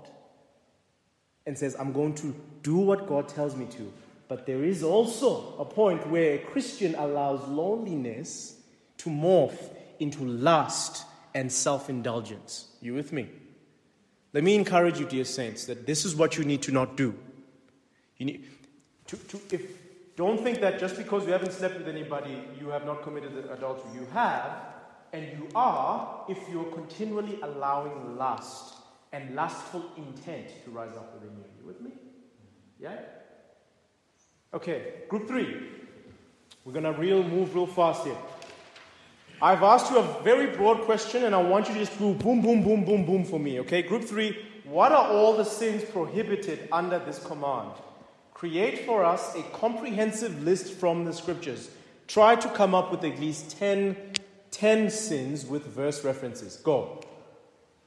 and 1.46 1.58
says, 1.58 1.78
I'm 1.80 1.94
going 1.94 2.16
to 2.16 2.36
do 2.64 2.76
what 2.76 3.08
God 3.08 3.30
tells 3.30 3.56
me 3.56 3.66
to. 3.78 3.94
But 4.28 4.46
there 4.46 4.62
is 4.66 4.84
also 4.84 5.56
a 5.58 5.64
point 5.64 6.06
where 6.10 6.34
a 6.34 6.40
Christian 6.40 6.96
allows 6.96 7.48
loneliness 7.48 8.60
to 8.98 9.10
morph 9.10 9.70
into 10.00 10.26
lust 10.26 11.06
and 11.34 11.50
self 11.50 11.90
indulgence. 11.90 12.68
You 12.82 12.94
with 12.94 13.14
me? 13.14 13.30
Let 14.34 14.44
me 14.44 14.56
encourage 14.56 15.00
you, 15.00 15.06
dear 15.06 15.24
saints, 15.24 15.64
that 15.68 15.88
this 15.88 16.04
is 16.04 16.14
what 16.14 16.38
you 16.38 16.44
need 16.44 16.62
to 16.64 16.74
not 16.74 16.98
do. 16.98 17.16
You 18.18 18.26
need 18.26 18.44
to, 19.06 19.16
to 19.16 19.40
if 19.50 19.87
don't 20.18 20.42
think 20.42 20.60
that 20.62 20.80
just 20.80 20.98
because 20.98 21.26
you 21.26 21.32
haven't 21.32 21.54
slept 21.54 21.78
with 21.78 21.88
anybody, 21.88 22.44
you 22.60 22.70
have 22.70 22.86
not 22.86 23.04
committed 23.04 23.32
adultery. 23.52 23.92
You 23.94 24.08
have, 24.14 24.52
and 25.14 25.26
you 25.38 25.48
are 25.54 26.26
if 26.28 26.40
you're 26.52 26.72
continually 26.72 27.38
allowing 27.44 28.18
lust 28.18 28.74
and 29.14 29.36
lustful 29.36 29.86
intent 29.96 30.48
to 30.66 30.72
rise 30.72 30.96
up 30.98 31.14
within 31.14 31.38
you. 31.38 31.44
You 31.60 31.68
with 31.68 31.82
me? 31.82 31.92
Yeah? 32.80 32.98
Okay, 34.56 35.04
group 35.08 35.28
three. 35.28 35.70
We're 36.66 36.74
going 36.74 36.84
to 36.84 37.00
real 37.00 37.22
move 37.22 37.54
real 37.54 37.68
fast 37.68 38.04
here. 38.04 38.18
I've 39.40 39.62
asked 39.62 39.92
you 39.92 40.00
a 40.00 40.24
very 40.24 40.48
broad 40.58 40.82
question, 40.82 41.26
and 41.26 41.36
I 41.36 41.42
want 41.44 41.68
you 41.68 41.76
to 41.76 41.80
just 41.82 41.98
do 42.00 42.16
boom, 42.16 42.42
boom, 42.42 42.64
boom, 42.64 42.84
boom, 42.84 43.06
boom 43.06 43.24
for 43.24 43.40
me. 43.40 43.60
Okay, 43.60 43.84
group 43.84 44.04
three. 44.04 44.36
What 44.64 44.92
are 44.92 45.12
all 45.12 45.38
the 45.38 45.46
sins 45.46 45.84
prohibited 45.84 46.68
under 46.72 46.98
this 46.98 47.24
command? 47.24 47.72
Create 48.38 48.86
for 48.86 49.04
us 49.04 49.34
a 49.36 49.42
comprehensive 49.58 50.44
list 50.44 50.72
from 50.74 51.06
the 51.06 51.12
scriptures. 51.12 51.72
Try 52.06 52.36
to 52.36 52.48
come 52.50 52.76
up 52.76 52.92
with 52.92 53.04
at 53.04 53.20
least 53.20 53.58
10, 53.58 53.98
10 54.52 54.92
sins 54.92 55.44
with 55.44 55.66
verse 55.66 56.04
references. 56.04 56.58
Go. 56.58 57.02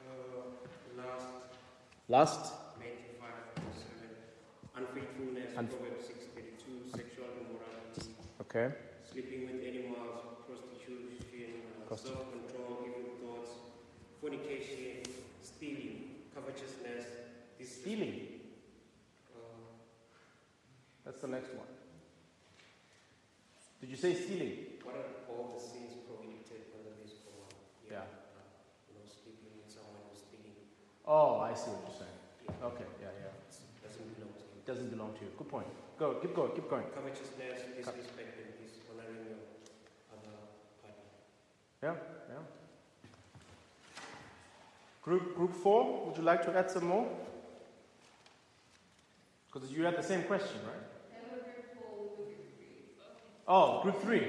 Uh, 0.00 1.00
last. 1.00 1.28
Last. 2.08 2.52
95, 2.80 3.30
Unfaithfulness, 4.74 5.56
Un- 5.56 5.68
Proverbs 5.68 6.06
632, 6.08 6.98
sexual 6.98 7.26
immorality. 7.38 8.10
Okay. 8.40 8.74
Sleeping 9.12 9.42
with 9.46 9.62
animals, 9.62 10.34
prostitution, 10.48 11.14
uh, 11.88 11.94
self-control, 11.94 12.88
evil 12.88 13.14
thoughts, 13.22 13.50
fornication, 14.20 15.06
stealing, 15.44 16.10
covetousness. 16.34 17.06
Stealing. 17.62 18.39
That's 21.10 21.22
the 21.22 21.34
next 21.34 21.50
one. 21.58 21.66
Did 23.80 23.90
you 23.90 23.98
say 23.98 24.14
stealing? 24.14 24.78
What 24.86 24.94
are 24.94 25.10
all 25.26 25.50
the 25.50 25.58
sins 25.58 25.98
prohibited 26.06 26.70
under 26.70 26.94
this 27.02 27.18
command? 27.26 27.50
Yeah. 27.90 28.06
Uh, 28.06 28.46
you 28.86 28.94
know, 28.94 29.02
sleeping 29.10 29.58
with 29.58 29.66
someone 29.66 30.06
who's 30.06 30.22
stealing. 30.22 30.54
Oh, 31.02 31.42
I 31.42 31.50
see 31.58 31.74
what 31.74 31.82
you're 31.90 32.06
saying. 32.06 32.14
Yeah. 32.46 32.70
Okay, 32.70 32.86
yeah, 33.02 33.10
yeah. 33.26 33.34
It 33.42 33.90
doesn't 33.90 34.06
belong 34.14 34.38
to 34.38 34.46
you. 34.46 34.54
It 34.54 34.66
doesn't 34.70 34.90
belong 34.94 35.10
to 35.18 35.22
you. 35.26 35.34
Good 35.34 35.50
point. 35.50 35.66
Go, 35.98 36.14
keep 36.22 36.30
going, 36.30 36.54
keep 36.54 36.70
going. 36.70 36.86
Covetousness, 36.94 37.58
disrespect, 37.74 38.30
and 38.38 38.54
dishonoring 38.62 39.34
your 39.34 39.42
other 40.14 40.46
party. 40.78 41.10
Yeah, 41.82 41.98
yeah. 42.30 42.46
Group, 45.02 45.34
group 45.34 45.58
four, 45.58 46.06
would 46.06 46.14
you 46.14 46.22
like 46.22 46.46
to 46.46 46.54
add 46.54 46.70
some 46.70 46.86
more? 46.86 47.10
Because 49.50 49.74
you 49.74 49.82
had 49.82 49.98
the 49.98 50.06
same 50.06 50.22
question, 50.30 50.62
right? 50.62 50.86
Oh, 53.52 53.82
group 53.82 54.00
three. 54.00 54.28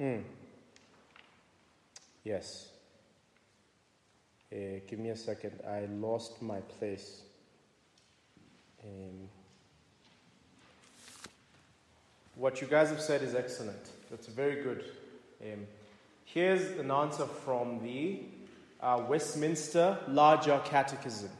Mm. 0.00 0.24
Yes. 2.24 2.70
Uh, 4.52 4.80
give 4.86 4.98
me 4.98 5.10
a 5.10 5.16
second. 5.16 5.60
I 5.68 5.86
lost 5.86 6.40
my 6.40 6.60
place. 6.78 7.22
What 12.44 12.60
you 12.60 12.66
guys 12.66 12.90
have 12.90 13.00
said 13.00 13.22
is 13.22 13.34
excellent. 13.34 13.88
That's 14.10 14.26
very 14.26 14.62
good. 14.62 14.84
Um, 15.42 15.66
here's 16.26 16.78
an 16.78 16.90
answer 16.90 17.24
from 17.24 17.82
the 17.82 18.20
uh, 18.82 19.02
Westminster 19.08 19.96
Larger 20.08 20.60
Catechism. 20.62 21.30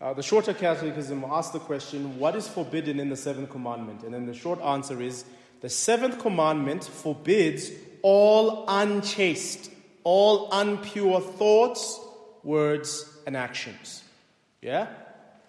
Uh, 0.00 0.14
the 0.14 0.22
shorter 0.22 0.54
catechism 0.54 1.22
asks 1.28 1.52
the 1.52 1.58
question, 1.58 2.18
What 2.18 2.34
is 2.34 2.48
forbidden 2.48 2.98
in 2.98 3.10
the 3.10 3.16
seventh 3.16 3.50
commandment? 3.50 4.04
And 4.04 4.14
then 4.14 4.24
the 4.24 4.32
short 4.32 4.58
answer 4.62 5.02
is, 5.02 5.26
The 5.60 5.68
seventh 5.68 6.18
commandment 6.18 6.84
forbids 6.84 7.70
all 8.00 8.64
unchaste, 8.66 9.70
all 10.02 10.48
unpure 10.48 11.22
thoughts, 11.34 12.00
words, 12.42 13.06
and 13.26 13.36
actions. 13.36 14.02
Yeah? 14.62 14.88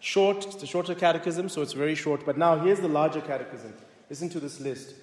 Short, 0.01 0.45
it's 0.45 0.57
the 0.57 0.67
shorter 0.67 0.93
catechism, 0.93 1.47
so 1.47 1.61
it's 1.61 1.71
very 1.71 1.95
short. 1.95 2.25
But 2.25 2.37
now 2.37 2.59
here's 2.59 2.81
the 2.81 2.89
larger 2.89 3.21
catechism. 3.21 3.73
Listen 4.09 4.29
to 4.29 4.39
this 4.39 4.59
list. 4.59 4.93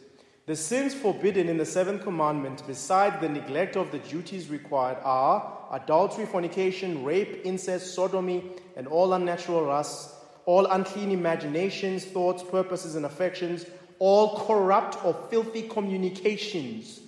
The 0.47 0.57
sins 0.57 0.95
forbidden 0.95 1.49
in 1.49 1.57
the 1.57 1.65
seventh 1.65 2.03
commandment, 2.03 2.67
beside 2.67 3.21
the 3.21 3.29
neglect 3.29 3.77
of 3.77 3.93
the 3.93 3.99
duties 3.99 4.49
required, 4.49 4.99
are 5.05 5.69
adultery, 5.71 6.27
fornication, 6.27 7.05
rape, 7.05 7.43
incest, 7.45 7.95
sodomy, 7.95 8.43
and 8.77 8.89
all 8.89 9.13
unnatural 9.13 9.65
lusts, 9.65 10.15
all 10.47 10.67
unclean 10.67 11.13
imaginations, 11.13 12.05
thoughts, 12.05 12.43
purposes, 12.43 12.97
and 12.97 13.07
affections, 13.07 13.67
all 14.01 14.41
corrupt 14.47 15.05
or 15.05 15.15
filthy 15.31 15.69
communications, 15.69 17.01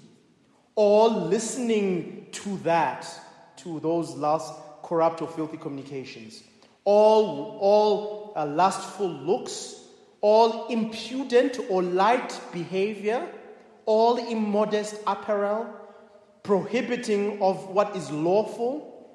all 0.76 1.11
listening 1.26 2.28
to 2.30 2.57
that, 2.59 3.09
to 3.57 3.80
those 3.80 4.14
last 4.14 4.54
corrupt 4.85 5.22
or 5.22 5.28
filthy 5.28 5.57
communications 5.57 6.44
all, 6.85 7.59
all 7.61 8.33
uh, 8.37 8.46
lustful 8.46 9.09
looks, 9.09 9.84
all 10.24 10.68
impudent 10.68 11.58
or 11.68 11.82
light 11.82 12.40
behavior, 12.50 13.28
all 13.84 14.16
immodest 14.16 14.94
apparel, 15.06 15.66
prohibiting 16.42 17.42
of 17.42 17.68
what 17.68 17.94
is 17.94 18.10
lawful, 18.10 19.06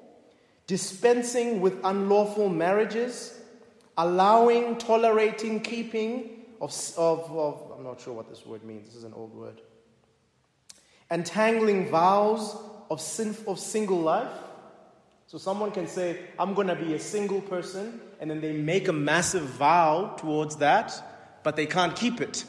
dispensing 0.68 1.60
with 1.60 1.76
unlawful 1.82 2.48
marriages, 2.48 3.40
allowing, 3.98 4.78
tolerating, 4.78 5.58
keeping 5.58 6.30
of, 6.60 6.70
of, 6.96 7.28
of, 7.36 7.72
I'm 7.76 7.82
not 7.82 8.00
sure 8.00 8.14
what 8.14 8.28
this 8.28 8.46
word 8.46 8.62
means, 8.62 8.86
this 8.86 8.94
is 8.94 9.02
an 9.02 9.12
old 9.14 9.34
word, 9.34 9.60
entangling 11.10 11.88
vows 11.90 12.56
of, 12.88 13.00
sin, 13.00 13.36
of 13.48 13.58
single 13.58 13.98
life, 13.98 14.30
so 15.30 15.38
someone 15.38 15.70
can 15.70 15.86
say, 15.86 16.18
I'm 16.40 16.54
going 16.54 16.66
to 16.66 16.74
be 16.74 16.94
a 16.94 16.98
single 16.98 17.40
person, 17.40 18.00
and 18.18 18.28
then 18.28 18.40
they 18.40 18.52
make 18.52 18.88
a 18.88 18.92
massive 18.92 19.44
vow 19.44 20.16
towards 20.18 20.56
that, 20.56 20.92
but 21.44 21.54
they 21.54 21.66
can't 21.66 21.94
keep 21.94 22.20
it. 22.20 22.44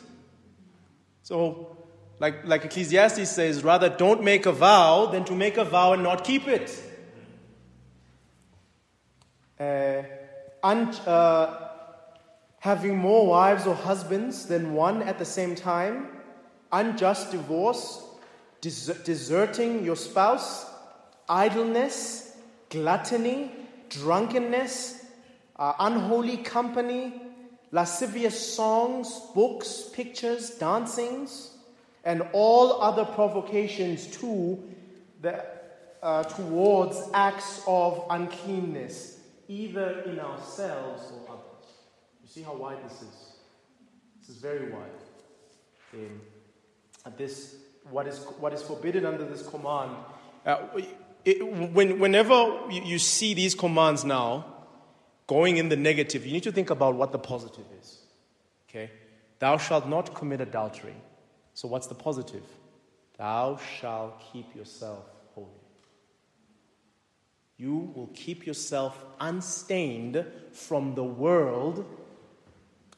So, 1.21 1.77
like, 2.17 2.43
like 2.43 2.65
Ecclesiastes 2.65 3.29
says, 3.29 3.63
rather 3.63 3.87
don't 3.87 4.23
make 4.23 4.47
a 4.47 4.51
vow 4.51 5.05
than 5.05 5.25
to 5.25 5.35
make 5.35 5.57
a 5.57 5.63
vow 5.63 5.93
and 5.93 6.01
not 6.01 6.23
keep 6.23 6.47
it. 6.47 6.75
Uh, 9.59 10.01
un- 10.63 10.95
uh, 11.05 11.67
having 12.61 12.97
more 12.97 13.27
wives 13.27 13.67
or 13.67 13.75
husbands 13.75 14.47
than 14.47 14.73
one 14.73 15.03
at 15.03 15.19
the 15.19 15.25
same 15.25 15.53
time, 15.53 16.07
unjust 16.71 17.29
divorce, 17.29 18.03
des- 18.59 18.95
deserting 19.03 19.85
your 19.85 19.95
spouse, 19.95 20.65
idleness, 21.29 22.29
gluttony, 22.71 23.51
drunkenness, 23.89 25.05
uh, 25.57 25.73
unholy 25.79 26.37
company, 26.37 27.21
lascivious 27.71 28.55
songs, 28.55 29.21
books, 29.35 29.89
pictures, 29.93 30.51
dancings, 30.51 31.51
and 32.03 32.23
all 32.33 32.81
other 32.81 33.05
provocations 33.05 34.07
to 34.07 34.57
the, 35.21 35.45
uh, 36.01 36.23
towards 36.23 36.99
acts 37.13 37.61
of 37.67 38.05
uncleanness, 38.09 39.19
either 39.47 40.01
in 40.01 40.19
ourselves 40.19 41.11
or 41.11 41.35
others. 41.35 41.69
You 42.23 42.27
see 42.27 42.41
how 42.41 42.55
wide 42.55 42.83
this 42.83 43.01
is? 43.03 43.33
This 44.19 44.29
is 44.29 44.37
very 44.37 44.71
wide. 44.71 44.89
Um, 45.93 46.21
this, 47.17 47.55
what, 47.89 48.07
is, 48.07 48.25
what 48.39 48.53
is 48.53 48.63
forbidden 48.63 49.05
under 49.05 49.25
this 49.25 49.47
command. 49.47 49.91
Uh, 50.45 50.57
it, 51.23 51.71
when, 51.73 51.99
whenever 51.99 52.59
you, 52.69 52.97
see 52.97 53.33
these 53.33 53.53
commands 53.53 54.03
now 54.03 54.45
going 55.27 55.57
in 55.57 55.69
the 55.69 55.75
negative, 55.75 56.25
you 56.25 56.33
need 56.33 56.43
to 56.43 56.51
think 56.51 56.69
about 56.69 56.95
what 56.95 57.11
the 57.11 57.19
positive 57.19 57.65
is. 57.79 57.99
Okay? 58.69 58.89
Thou 59.39 59.57
shalt 59.57 59.87
not 59.87 60.15
commit 60.15 60.41
adultery. 60.41 60.95
So, 61.53 61.67
what's 61.67 61.87
the 61.87 61.95
positive? 61.95 62.43
Thou 63.17 63.59
shalt 63.79 64.21
keep 64.31 64.55
yourself 64.55 65.05
holy. 65.35 65.47
You 67.57 67.91
will 67.95 68.09
keep 68.15 68.47
yourself 68.47 69.03
unstained 69.19 70.25
from 70.51 70.95
the 70.95 71.03
world 71.03 71.85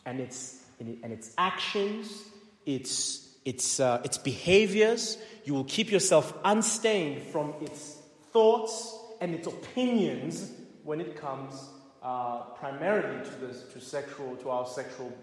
and 0.06 0.20
its, 0.20 0.64
and 0.80 1.12
its 1.12 1.32
actions, 1.38 2.24
its, 2.66 3.28
its, 3.44 3.80
uh, 3.80 4.02
its 4.06 4.18
behaviors. 4.18 5.18
You 5.44 5.54
will 5.54 5.66
keep 5.66 5.92
yourself 5.92 6.34
unstained 6.46 7.24
from 7.24 7.54
its 7.62 7.98
thoughts 8.34 8.98
and 9.22 9.34
its 9.34 9.48
opinions 9.48 10.52
when 10.84 11.00
it 11.00 11.16
comes 11.16 11.70
uh, 12.02 12.42
primarily 12.60 13.24
to, 13.24 13.32
this, 13.36 13.64
to, 13.72 13.80
sexual, 13.80 14.36
to 14.38 14.50
our 14.50 14.68
sexual, 14.68 15.16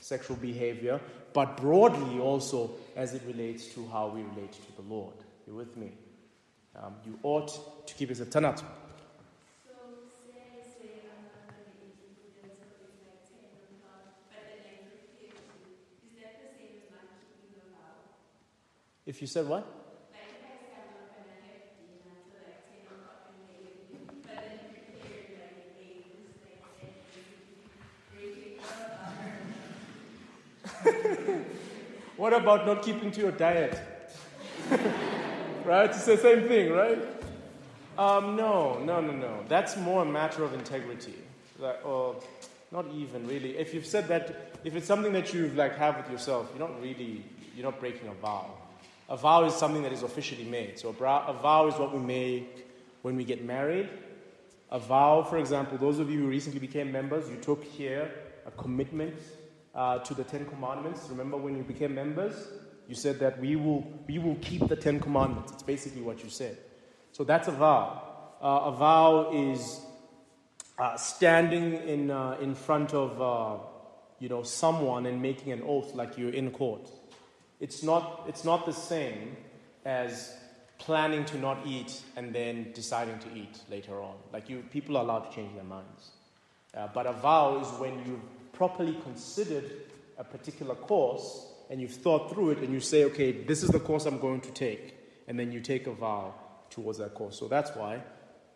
sexual 0.00 0.36
behavior, 0.36 1.00
but 1.32 1.56
broadly 1.56 2.20
also 2.20 2.70
as 2.94 3.14
it 3.14 3.22
relates 3.26 3.66
to 3.74 3.86
how 3.88 4.08
we 4.08 4.22
relate 4.22 4.52
to 4.52 4.76
the 4.76 4.82
Lord. 4.82 5.14
You 5.46 5.54
with 5.54 5.76
me? 5.76 5.92
Um, 6.76 6.94
you 7.04 7.18
ought 7.22 7.86
to 7.86 7.94
keep 7.94 8.10
yourself. 8.10 8.30
Tanat. 8.30 8.62
If 19.06 19.22
you 19.22 19.26
said 19.26 19.48
what? 19.48 19.77
About 32.38 32.66
not 32.66 32.82
keeping 32.82 33.10
to 33.12 33.20
your 33.20 33.32
diet? 33.32 33.78
right? 35.64 35.90
It's 35.90 36.04
the 36.04 36.16
same 36.16 36.48
thing, 36.48 36.72
right? 36.72 36.98
Um, 37.98 38.36
no, 38.36 38.78
no, 38.78 39.00
no, 39.00 39.12
no. 39.12 39.44
That's 39.48 39.76
more 39.76 40.02
a 40.02 40.06
matter 40.06 40.44
of 40.44 40.54
integrity. 40.54 41.14
Like, 41.58 41.84
or 41.84 42.16
not 42.70 42.86
even 42.94 43.26
really. 43.26 43.56
If 43.56 43.74
you've 43.74 43.86
said 43.86 44.08
that, 44.08 44.52
if 44.64 44.76
it's 44.76 44.86
something 44.86 45.12
that 45.12 45.34
you've 45.34 45.56
like 45.56 45.76
have 45.76 45.96
with 45.96 46.10
yourself, 46.10 46.50
you're 46.56 46.66
not 46.66 46.80
really, 46.80 47.24
you're 47.56 47.64
not 47.64 47.80
breaking 47.80 48.08
a 48.08 48.14
vow. 48.14 48.50
A 49.08 49.16
vow 49.16 49.44
is 49.44 49.54
something 49.54 49.82
that 49.82 49.92
is 49.92 50.02
officially 50.02 50.44
made. 50.44 50.78
So 50.78 50.88
a, 50.88 50.92
a 50.92 51.32
vow 51.32 51.66
is 51.66 51.74
what 51.74 51.92
we 51.94 52.00
make 52.00 52.66
when 53.02 53.16
we 53.16 53.24
get 53.24 53.44
married. 53.44 53.88
A 54.70 54.78
vow, 54.78 55.22
for 55.22 55.38
example, 55.38 55.78
those 55.78 55.98
of 55.98 56.10
you 56.10 56.20
who 56.20 56.28
recently 56.28 56.60
became 56.60 56.92
members, 56.92 57.28
you 57.28 57.36
took 57.36 57.64
here 57.64 58.10
a 58.46 58.50
commitment 58.50 59.16
uh, 59.74 59.98
to 59.98 60.14
the 60.14 60.24
Ten 60.24 60.46
Commandments. 60.46 61.06
Remember 61.10 61.36
when 61.36 61.56
you 61.56 61.62
became 61.62 61.94
members? 61.94 62.34
You 62.88 62.94
said 62.94 63.18
that 63.20 63.38
we 63.38 63.56
will, 63.56 63.86
we 64.06 64.18
will 64.18 64.36
keep 64.36 64.66
the 64.66 64.76
Ten 64.76 64.98
Commandments. 65.00 65.52
It's 65.52 65.62
basically 65.62 66.02
what 66.02 66.22
you 66.24 66.30
said. 66.30 66.56
So 67.12 67.24
that's 67.24 67.48
a 67.48 67.52
vow. 67.52 68.02
Uh, 68.42 68.62
a 68.64 68.72
vow 68.72 69.30
is 69.32 69.80
uh, 70.78 70.96
standing 70.96 71.74
in, 71.74 72.10
uh, 72.10 72.36
in 72.40 72.54
front 72.54 72.94
of 72.94 73.20
uh, 73.20 73.62
you 74.20 74.28
know, 74.28 74.42
someone 74.42 75.06
and 75.06 75.20
making 75.20 75.52
an 75.52 75.62
oath 75.66 75.94
like 75.94 76.16
you're 76.16 76.32
in 76.32 76.50
court. 76.50 76.88
It's 77.60 77.82
not, 77.82 78.24
it's 78.28 78.44
not 78.44 78.66
the 78.66 78.72
same 78.72 79.36
as 79.84 80.34
planning 80.78 81.24
to 81.26 81.38
not 81.38 81.58
eat 81.66 82.00
and 82.16 82.32
then 82.32 82.70
deciding 82.72 83.18
to 83.18 83.28
eat 83.34 83.58
later 83.68 84.00
on. 84.00 84.14
Like 84.32 84.48
you, 84.48 84.62
people 84.70 84.96
are 84.96 85.02
allowed 85.02 85.30
to 85.30 85.34
change 85.34 85.54
their 85.54 85.64
minds. 85.64 86.10
Uh, 86.74 86.88
but 86.94 87.06
a 87.06 87.12
vow 87.12 87.58
is 87.60 87.68
when 87.80 87.98
you've 88.06 88.20
properly 88.58 88.96
considered 89.04 89.70
a 90.18 90.24
particular 90.24 90.74
course 90.74 91.46
and 91.70 91.80
you've 91.80 91.92
thought 91.92 92.28
through 92.32 92.50
it 92.50 92.58
and 92.58 92.72
you 92.72 92.80
say, 92.80 93.04
okay, 93.04 93.30
this 93.30 93.62
is 93.62 93.70
the 93.70 93.78
course 93.78 94.04
I'm 94.04 94.18
going 94.18 94.40
to 94.40 94.50
take. 94.50 94.96
And 95.28 95.38
then 95.38 95.52
you 95.52 95.60
take 95.60 95.86
a 95.86 95.92
vow 95.92 96.34
towards 96.68 96.98
that 96.98 97.14
course. 97.14 97.38
So 97.38 97.46
that's 97.46 97.70
why 97.76 98.02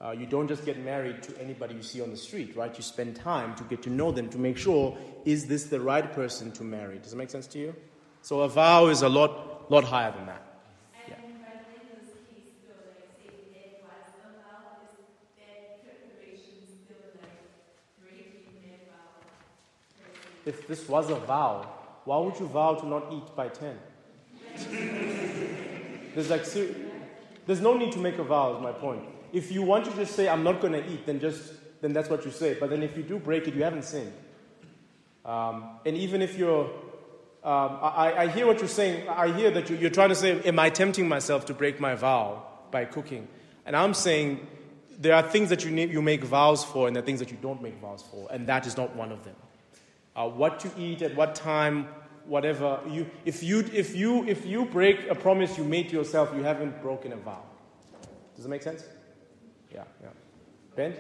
uh, 0.00 0.10
you 0.10 0.26
don't 0.26 0.48
just 0.48 0.64
get 0.64 0.76
married 0.84 1.22
to 1.22 1.40
anybody 1.40 1.76
you 1.76 1.84
see 1.84 2.00
on 2.00 2.10
the 2.10 2.16
street, 2.16 2.56
right? 2.56 2.76
You 2.76 2.82
spend 2.82 3.14
time 3.14 3.54
to 3.54 3.62
get 3.64 3.82
to 3.82 3.90
know 3.90 4.10
them 4.10 4.28
to 4.30 4.38
make 4.38 4.58
sure, 4.58 4.98
is 5.24 5.46
this 5.46 5.64
the 5.64 5.80
right 5.80 6.12
person 6.12 6.50
to 6.52 6.64
marry? 6.64 6.98
Does 6.98 7.12
it 7.12 7.16
make 7.16 7.30
sense 7.30 7.46
to 7.48 7.60
you? 7.60 7.76
So 8.22 8.40
a 8.40 8.48
vow 8.48 8.88
is 8.88 9.02
a 9.02 9.08
lot, 9.08 9.70
lot 9.70 9.84
higher 9.84 10.10
than 10.10 10.26
that. 10.26 10.42
Yeah. 11.06 11.14
If 20.44 20.66
this 20.66 20.88
was 20.88 21.10
a 21.10 21.16
vow, 21.16 21.68
why 22.04 22.18
would 22.18 22.38
you 22.38 22.46
vow 22.46 22.74
to 22.74 22.86
not 22.86 23.12
eat 23.12 23.36
by 23.36 23.48
10? 23.48 23.78
there's 26.14 26.30
like, 26.30 26.44
there's 27.46 27.60
no 27.60 27.76
need 27.76 27.92
to 27.92 27.98
make 27.98 28.18
a 28.18 28.24
vow, 28.24 28.56
is 28.56 28.62
my 28.62 28.72
point. 28.72 29.04
If 29.32 29.50
you 29.50 29.62
want 29.62 29.84
to 29.86 29.92
just 29.92 30.14
say, 30.14 30.28
I'm 30.28 30.42
not 30.42 30.60
going 30.60 30.74
to 30.74 30.86
eat, 30.92 31.06
then 31.06 31.20
just, 31.20 31.54
then 31.80 31.92
that's 31.92 32.10
what 32.10 32.24
you 32.24 32.30
say. 32.30 32.54
But 32.58 32.70
then 32.70 32.82
if 32.82 32.96
you 32.96 33.02
do 33.02 33.18
break 33.18 33.48
it, 33.48 33.54
you 33.54 33.62
haven't 33.62 33.84
sinned. 33.84 34.12
Um, 35.24 35.78
and 35.86 35.96
even 35.96 36.20
if 36.20 36.36
you're, 36.36 36.64
um, 37.44 37.78
I, 37.82 38.14
I, 38.18 38.28
hear 38.28 38.46
what 38.46 38.58
you're 38.58 38.68
saying. 38.68 39.08
I 39.08 39.32
hear 39.32 39.50
that 39.50 39.68
you're 39.68 39.90
trying 39.90 40.10
to 40.10 40.14
say, 40.14 40.40
Am 40.42 40.60
I 40.60 40.70
tempting 40.70 41.08
myself 41.08 41.46
to 41.46 41.54
break 41.54 41.80
my 41.80 41.96
vow 41.96 42.44
by 42.70 42.84
cooking? 42.84 43.26
And 43.66 43.74
I'm 43.74 43.94
saying 43.94 44.46
there 44.98 45.14
are 45.14 45.22
things 45.22 45.48
that 45.50 45.64
you, 45.64 45.72
need, 45.72 45.90
you 45.90 46.02
make 46.02 46.22
vows 46.22 46.64
for, 46.64 46.86
and 46.86 46.94
there 46.94 47.02
are 47.02 47.06
things 47.06 47.18
that 47.18 47.32
you 47.32 47.38
don't 47.42 47.60
make 47.60 47.80
vows 47.80 48.04
for, 48.08 48.28
and 48.30 48.46
that 48.46 48.66
is 48.66 48.76
not 48.76 48.94
one 48.94 49.10
of 49.10 49.24
them. 49.24 49.34
Uh, 50.14 50.28
what 50.28 50.60
to 50.60 50.70
eat 50.78 51.02
at 51.02 51.14
what 51.16 51.34
time, 51.34 51.88
whatever. 52.26 52.80
You, 52.88 53.08
if, 53.24 53.42
you, 53.42 53.60
if, 53.72 53.96
you, 53.96 54.26
if 54.26 54.44
you 54.44 54.66
break 54.66 55.08
a 55.08 55.14
promise 55.14 55.56
you 55.56 55.64
made 55.64 55.88
to 55.88 55.96
yourself, 55.96 56.30
you 56.36 56.42
haven't 56.42 56.82
broken 56.82 57.12
a 57.12 57.16
vow. 57.16 57.42
Does 58.36 58.44
it 58.44 58.48
make 58.48 58.62
sense? 58.62 58.84
Yeah, 59.72 59.84
yeah. 60.02 60.08
Ben? 60.76 60.94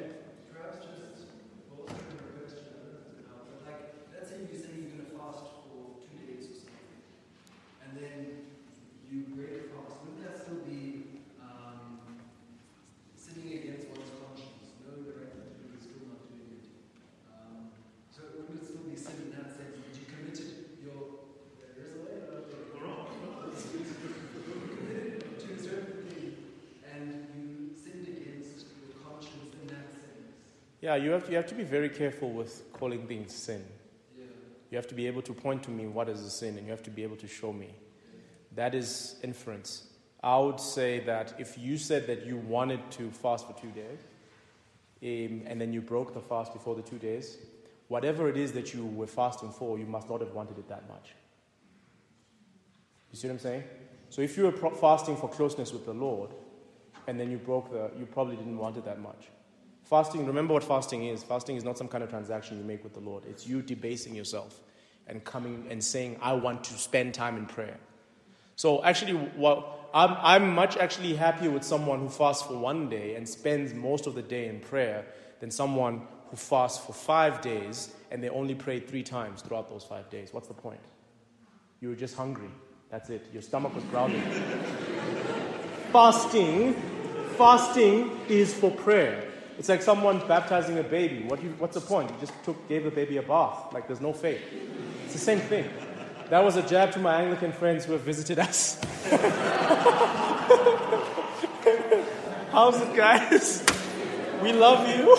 Yeah, 30.82 30.96
you 30.96 31.12
have, 31.12 31.26
to, 31.26 31.30
you 31.30 31.36
have 31.36 31.46
to 31.46 31.54
be 31.54 31.62
very 31.62 31.88
careful 31.88 32.30
with 32.30 32.64
calling 32.72 33.06
things 33.06 33.32
sin. 33.32 33.64
Yeah. 34.18 34.24
You 34.72 34.76
have 34.76 34.88
to 34.88 34.96
be 34.96 35.06
able 35.06 35.22
to 35.22 35.32
point 35.32 35.62
to 35.62 35.70
me 35.70 35.86
what 35.86 36.08
is 36.08 36.20
a 36.22 36.28
sin, 36.28 36.58
and 36.58 36.66
you 36.66 36.72
have 36.72 36.82
to 36.82 36.90
be 36.90 37.04
able 37.04 37.16
to 37.18 37.28
show 37.28 37.52
me. 37.52 37.68
That 38.56 38.74
is 38.74 39.14
inference. 39.22 39.84
I 40.24 40.38
would 40.38 40.58
say 40.58 40.98
that 41.00 41.34
if 41.38 41.56
you 41.56 41.78
said 41.78 42.08
that 42.08 42.26
you 42.26 42.36
wanted 42.36 42.90
to 42.92 43.12
fast 43.12 43.46
for 43.46 43.54
two 43.54 43.70
days, 43.70 44.00
um, 45.04 45.42
and 45.46 45.60
then 45.60 45.72
you 45.72 45.80
broke 45.80 46.14
the 46.14 46.20
fast 46.20 46.52
before 46.52 46.74
the 46.74 46.82
two 46.82 46.98
days, 46.98 47.38
whatever 47.86 48.28
it 48.28 48.36
is 48.36 48.52
that 48.52 48.74
you 48.74 48.84
were 48.84 49.06
fasting 49.06 49.52
for, 49.52 49.78
you 49.78 49.86
must 49.86 50.10
not 50.10 50.20
have 50.20 50.32
wanted 50.32 50.58
it 50.58 50.68
that 50.68 50.88
much. 50.88 51.14
You 53.12 53.18
see 53.18 53.28
what 53.28 53.34
I'm 53.34 53.38
saying? 53.38 53.64
So 54.10 54.20
if 54.20 54.36
you 54.36 54.44
were 54.44 54.52
pro- 54.52 54.70
fasting 54.70 55.16
for 55.16 55.28
closeness 55.28 55.72
with 55.72 55.86
the 55.86 55.94
Lord, 55.94 56.30
and 57.06 57.20
then 57.20 57.30
you 57.30 57.38
broke 57.38 57.70
the, 57.70 57.90
you 57.96 58.06
probably 58.06 58.36
didn't 58.36 58.58
want 58.58 58.76
it 58.76 58.84
that 58.84 59.00
much. 59.00 59.28
Fasting, 59.92 60.24
remember 60.24 60.54
what 60.54 60.64
fasting 60.64 61.04
is. 61.04 61.22
Fasting 61.22 61.56
is 61.56 61.64
not 61.64 61.76
some 61.76 61.86
kind 61.86 62.02
of 62.02 62.08
transaction 62.08 62.56
you 62.56 62.64
make 62.64 62.82
with 62.82 62.94
the 62.94 63.00
Lord, 63.00 63.24
it's 63.28 63.46
you 63.46 63.60
debasing 63.60 64.14
yourself 64.14 64.58
and 65.06 65.22
coming 65.22 65.66
and 65.68 65.84
saying, 65.84 66.16
I 66.22 66.32
want 66.32 66.64
to 66.64 66.72
spend 66.78 67.12
time 67.12 67.36
in 67.36 67.44
prayer. 67.44 67.76
So, 68.56 68.82
actually, 68.84 69.12
what, 69.12 69.90
I'm, 69.92 70.16
I'm 70.22 70.54
much 70.54 70.78
actually 70.78 71.14
happier 71.14 71.50
with 71.50 71.62
someone 71.62 72.00
who 72.00 72.08
fasts 72.08 72.42
for 72.42 72.56
one 72.56 72.88
day 72.88 73.16
and 73.16 73.28
spends 73.28 73.74
most 73.74 74.06
of 74.06 74.14
the 74.14 74.22
day 74.22 74.48
in 74.48 74.60
prayer 74.60 75.04
than 75.40 75.50
someone 75.50 76.00
who 76.30 76.38
fasts 76.38 76.82
for 76.82 76.94
five 76.94 77.42
days 77.42 77.94
and 78.10 78.24
they 78.24 78.30
only 78.30 78.54
pray 78.54 78.80
three 78.80 79.02
times 79.02 79.42
throughout 79.42 79.68
those 79.68 79.84
five 79.84 80.08
days. 80.08 80.32
What's 80.32 80.48
the 80.48 80.54
point? 80.54 80.80
You 81.80 81.90
were 81.90 81.96
just 81.96 82.16
hungry. 82.16 82.50
That's 82.88 83.10
it. 83.10 83.26
Your 83.30 83.42
stomach 83.42 83.74
was 83.74 83.84
growling. 83.84 84.22
fasting, 85.92 86.72
fasting 87.36 88.18
is 88.30 88.54
for 88.54 88.70
prayer. 88.70 89.28
It's 89.62 89.68
like 89.68 89.80
someone 89.80 90.18
baptizing 90.26 90.76
a 90.80 90.82
baby. 90.82 91.22
What 91.22 91.40
you, 91.40 91.50
what's 91.60 91.74
the 91.74 91.80
point? 91.80 92.10
You 92.10 92.16
just 92.18 92.32
took, 92.42 92.68
gave 92.68 92.82
the 92.82 92.90
baby 92.90 93.18
a 93.18 93.22
bath. 93.22 93.72
Like 93.72 93.86
there's 93.86 94.00
no 94.00 94.12
faith. 94.12 94.42
It's 95.04 95.12
the 95.12 95.20
same 95.20 95.38
thing. 95.38 95.70
That 96.30 96.42
was 96.42 96.56
a 96.56 96.66
jab 96.66 96.90
to 96.94 96.98
my 96.98 97.22
Anglican 97.22 97.52
friends 97.52 97.84
who 97.84 97.92
have 97.92 98.00
visited 98.00 98.40
us. 98.40 98.80
How's 102.50 102.80
it, 102.80 102.96
guys? 102.96 103.64
We 104.42 104.52
love 104.52 104.88
you. 104.88 105.12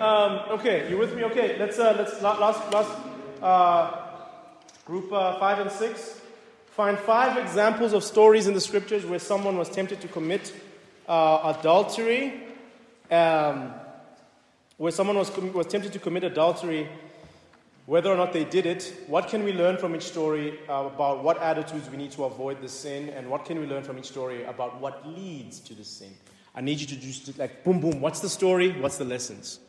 um, 0.00 0.58
okay, 0.58 0.90
you 0.90 0.98
with 0.98 1.14
me? 1.14 1.22
Okay, 1.22 1.56
let's 1.56 1.78
uh, 1.78 1.94
let's 1.96 2.20
last 2.20 2.72
last 2.72 2.90
uh, 3.40 4.08
group 4.84 5.12
uh, 5.12 5.38
five 5.38 5.60
and 5.60 5.70
six. 5.70 6.20
Find 6.72 6.98
five 6.98 7.38
examples 7.38 7.92
of 7.92 8.02
stories 8.02 8.48
in 8.48 8.54
the 8.54 8.60
scriptures 8.60 9.06
where 9.06 9.20
someone 9.20 9.56
was 9.56 9.68
tempted 9.70 10.00
to 10.00 10.08
commit 10.08 10.52
uh, 11.08 11.54
adultery, 11.58 12.42
um, 13.10 13.72
where 14.76 14.92
someone 14.92 15.16
was, 15.16 15.34
was 15.36 15.66
tempted 15.66 15.92
to 15.92 15.98
commit 15.98 16.24
adultery, 16.24 16.88
whether 17.86 18.10
or 18.10 18.16
not 18.16 18.32
they 18.32 18.44
did 18.44 18.66
it, 18.66 18.92
what 19.06 19.28
can 19.28 19.44
we 19.44 19.52
learn 19.52 19.76
from 19.76 19.94
each 19.94 20.02
story 20.02 20.58
uh, 20.68 20.90
about 20.92 21.22
what 21.22 21.40
attitudes 21.40 21.88
we 21.88 21.96
need 21.96 22.10
to 22.10 22.24
avoid 22.24 22.60
the 22.60 22.68
sin, 22.68 23.10
and 23.10 23.30
what 23.30 23.44
can 23.44 23.60
we 23.60 23.66
learn 23.66 23.82
from 23.82 23.98
each 23.98 24.06
story 24.06 24.44
about 24.44 24.80
what 24.80 25.06
leads 25.06 25.60
to 25.60 25.74
the 25.74 25.84
sin? 25.84 26.12
I 26.54 26.62
need 26.62 26.80
you 26.80 26.86
to 26.86 26.96
just 26.96 27.38
like 27.38 27.62
boom, 27.62 27.80
boom. 27.80 28.00
What's 28.00 28.20
the 28.20 28.28
story? 28.28 28.72
What's 28.72 28.96
the 28.96 29.04
lessons? 29.04 29.60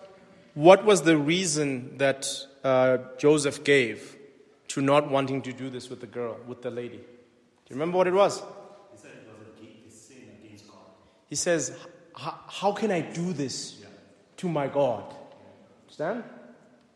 what 0.53 0.85
was 0.85 1.03
the 1.03 1.17
reason 1.17 1.97
that 1.97 2.27
uh, 2.63 2.97
Joseph 3.17 3.63
gave 3.63 4.17
to 4.69 4.81
not 4.81 5.09
wanting 5.09 5.41
to 5.43 5.53
do 5.53 5.69
this 5.69 5.89
with 5.89 6.01
the 6.01 6.07
girl, 6.07 6.37
with 6.47 6.61
the 6.61 6.71
lady? 6.71 6.97
Do 6.97 7.03
you 7.69 7.75
remember 7.75 7.97
what 7.97 8.07
it 8.07 8.13
was? 8.13 8.39
He 8.91 8.97
said 8.97 9.11
it 9.11 9.27
was 9.27 9.47
a, 9.47 9.91
sin 9.95 10.29
against 10.43 10.67
God. 10.67 10.77
He 11.29 11.35
says, 11.35 11.77
How 12.15 12.71
can 12.73 12.91
I 12.91 13.01
do 13.01 13.33
this 13.33 13.81
to 14.37 14.49
my 14.49 14.67
God? 14.67 15.03
Understand? 15.83 16.23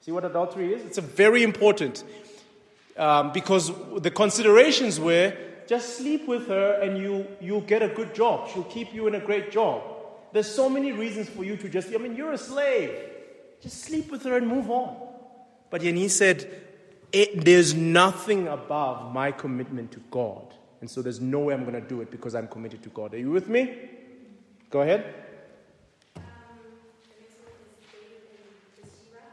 See 0.01 0.11
what 0.11 0.25
adultery 0.25 0.73
is? 0.73 0.85
It's 0.85 0.97
a 0.97 1.01
very 1.01 1.43
important 1.43 2.03
um, 2.97 3.31
because 3.31 3.71
the 3.97 4.11
considerations 4.11 4.99
were 4.99 5.33
just 5.67 5.97
sleep 5.97 6.27
with 6.27 6.47
her 6.47 6.79
and 6.81 6.97
you, 6.97 7.27
you'll 7.41 7.61
get 7.61 7.81
a 7.81 7.87
good 7.87 8.13
job. 8.13 8.49
She'll 8.49 8.63
keep 8.63 8.93
you 8.93 9.07
in 9.07 9.15
a 9.15 9.19
great 9.19 9.51
job. 9.51 9.81
There's 10.31 10.49
so 10.53 10.69
many 10.69 10.91
reasons 10.91 11.29
for 11.29 11.43
you 11.43 11.57
to 11.57 11.69
just, 11.69 11.93
I 11.93 11.97
mean, 11.97 12.15
you're 12.15 12.33
a 12.33 12.37
slave. 12.37 12.91
Just 13.65 13.81
sleep 13.85 14.11
with 14.11 14.21
her 14.25 14.37
and 14.37 14.47
move 14.47 14.69
on. 14.69 14.95
But 15.71 15.81
then 15.81 15.95
he 15.95 16.07
said, 16.07 16.37
"It- 17.11 17.43
There's 17.43 17.73
nothing 17.73 18.47
above 18.47 19.11
my 19.11 19.31
commitment 19.31 19.91
to 19.93 19.99
God. 20.11 20.53
And 20.81 20.87
so 20.89 21.01
there's 21.01 21.19
no 21.19 21.39
way 21.39 21.55
I'm 21.55 21.65
going 21.65 21.81
to 21.81 21.89
do 21.95 22.01
it 22.01 22.11
because 22.11 22.35
I'm 22.35 22.47
committed 22.47 22.83
to 22.83 22.89
God. 22.89 23.15
Are 23.15 23.17
you 23.17 23.31
with 23.31 23.47
me? 23.49 23.61
Go 24.69 24.81
ahead. 24.81 25.01
um, 25.01 26.21
the 27.09 27.17
next 27.17 27.41
one 27.41 27.57
is 27.57 27.73
David 27.89 28.37
and 28.37 28.85
Bathsheba. 28.85 29.25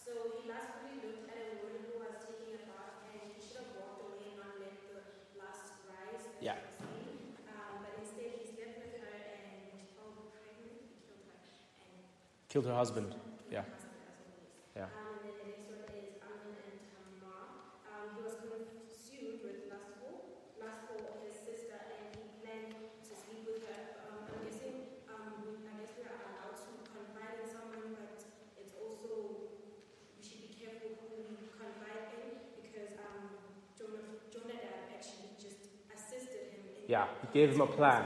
So 0.00 0.12
he 0.32 0.48
lustfully 0.48 0.96
looked 1.04 1.28
at 1.28 1.44
a 1.44 1.60
woman 1.60 1.84
who 1.92 2.00
was 2.00 2.16
taking 2.24 2.56
a 2.56 2.64
bath, 2.64 3.04
and 3.12 3.20
he 3.20 3.44
should 3.44 3.68
have 3.68 3.76
walked 3.76 4.00
away 4.00 4.32
and 4.32 4.40
not 4.40 4.56
let 4.64 4.72
the 4.80 5.04
lust 5.36 5.76
rise. 5.92 6.24
Yeah. 6.40 6.56
he 6.56 6.64
was 6.64 6.72
saying. 6.80 7.52
Um, 7.52 7.84
but 7.84 7.92
instead, 8.00 8.32
he 8.32 8.48
slept 8.48 8.80
with 8.80 8.96
her 9.04 9.12
and 9.12 9.76
fell 9.92 10.08
pregnant. 10.32 10.72
He 10.72 11.04
killed 11.04 11.28
her 11.28 11.36
and 11.84 12.48
Killed 12.48 12.64
her 12.72 12.78
husband. 12.80 13.12
Yeah. 13.54 13.62
Yeah. 14.74 14.90
Um, 14.90 15.14
and 15.22 15.30
then 15.30 15.38
the 15.38 15.46
next 15.46 15.70
one 15.70 15.86
is 15.94 16.10
Amnon 16.18 16.58
and 16.58 16.78
Tamar. 16.90 17.70
Um, 17.86 18.18
he 18.18 18.26
was 18.26 18.34
consumed 18.42 19.46
with 19.46 19.70
lustful, 19.70 20.42
lust 20.58 20.90
for 20.90 21.22
his 21.22 21.38
sister, 21.38 21.78
and 21.78 22.18
he 22.18 22.34
planned 22.42 22.74
to 22.74 23.12
sleep 23.14 23.46
with 23.46 23.62
her. 23.62 23.78
Um, 24.02 24.26
I'm 24.26 24.42
guessing, 24.42 24.98
um, 25.06 25.46
we, 25.46 25.62
I 25.70 25.78
guess 25.78 25.94
we 25.94 26.02
are 26.02 26.18
allowed 26.34 26.58
to 26.66 26.82
confide 26.82 27.38
in 27.38 27.46
someone, 27.46 27.94
but 27.94 28.26
it's 28.58 28.74
also 28.74 29.46
we 30.18 30.22
should 30.26 30.50
be 30.50 30.58
careful 30.58 30.98
who 30.98 31.30
we 31.30 31.46
confide 31.54 32.10
in 32.10 32.42
because 32.58 32.98
um, 32.98 33.38
Jonah, 33.78 34.18
Jonadab 34.34 34.90
actually 34.90 35.38
just 35.38 35.70
assisted 35.94 36.50
him. 36.50 36.74
In 36.74 36.90
Yeah, 36.90 37.06
he 37.22 37.30
gave 37.30 37.54
him 37.54 37.62
a 37.62 37.70
plan. 37.70 38.02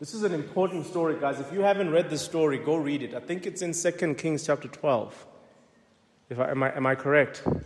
This 0.00 0.12
is 0.12 0.24
an 0.24 0.34
important 0.34 0.86
story, 0.86 1.16
guys. 1.20 1.38
If 1.38 1.52
you 1.52 1.60
haven't 1.60 1.90
read 1.90 2.10
this 2.10 2.20
story, 2.20 2.58
go 2.58 2.74
read 2.74 3.02
it. 3.02 3.14
I 3.14 3.20
think 3.20 3.46
it's 3.46 3.62
in 3.62 3.72
2 3.72 4.14
Kings 4.14 4.44
chapter 4.44 4.66
12. 4.66 5.26
If 6.30 6.40
I, 6.40 6.50
am, 6.50 6.62
I, 6.64 6.76
am 6.76 6.86
I 6.86 6.96
correct? 6.96 7.42
Um, 7.46 7.62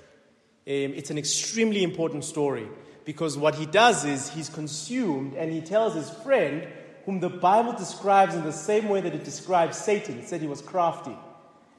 it's 0.67 1.11
an 1.11 1.17
extremely 1.17 1.83
important 1.83 2.25
story 2.25 2.69
because 3.07 3.39
what 3.39 3.55
he 3.55 3.65
does 3.65 4.05
is 4.05 4.29
he's 4.29 4.51
consumed 4.51 5.35
and 5.37 5.51
he 5.51 5.63
tells 5.63 5.95
his 5.95 6.11
friend, 6.11 6.69
whom 7.07 7.21
the 7.21 7.31
Bible 7.31 7.73
describes 7.73 8.35
in 8.35 8.45
the 8.45 8.53
same 8.53 8.91
way 8.91 9.01
that 9.01 9.15
it 9.15 9.25
describes 9.25 9.79
Satan. 9.79 10.19
It 10.19 10.29
said 10.29 10.43
he 10.43 10.47
was 10.47 10.61
crafty. 10.61 11.17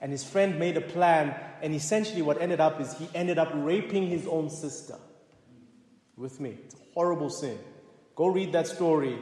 And 0.01 0.11
his 0.11 0.23
friend 0.23 0.57
made 0.57 0.77
a 0.77 0.81
plan, 0.81 1.35
and 1.61 1.75
essentially 1.75 2.23
what 2.23 2.41
ended 2.41 2.59
up 2.59 2.81
is 2.81 2.97
he 2.97 3.07
ended 3.13 3.37
up 3.37 3.51
raping 3.53 4.07
his 4.07 4.25
own 4.25 4.49
sister. 4.49 4.95
With 6.17 6.39
me. 6.39 6.57
It's 6.65 6.73
a 6.73 6.93
horrible 6.95 7.29
sin. 7.29 7.59
Go 8.15 8.27
read 8.27 8.51
that 8.53 8.65
story, 8.65 9.19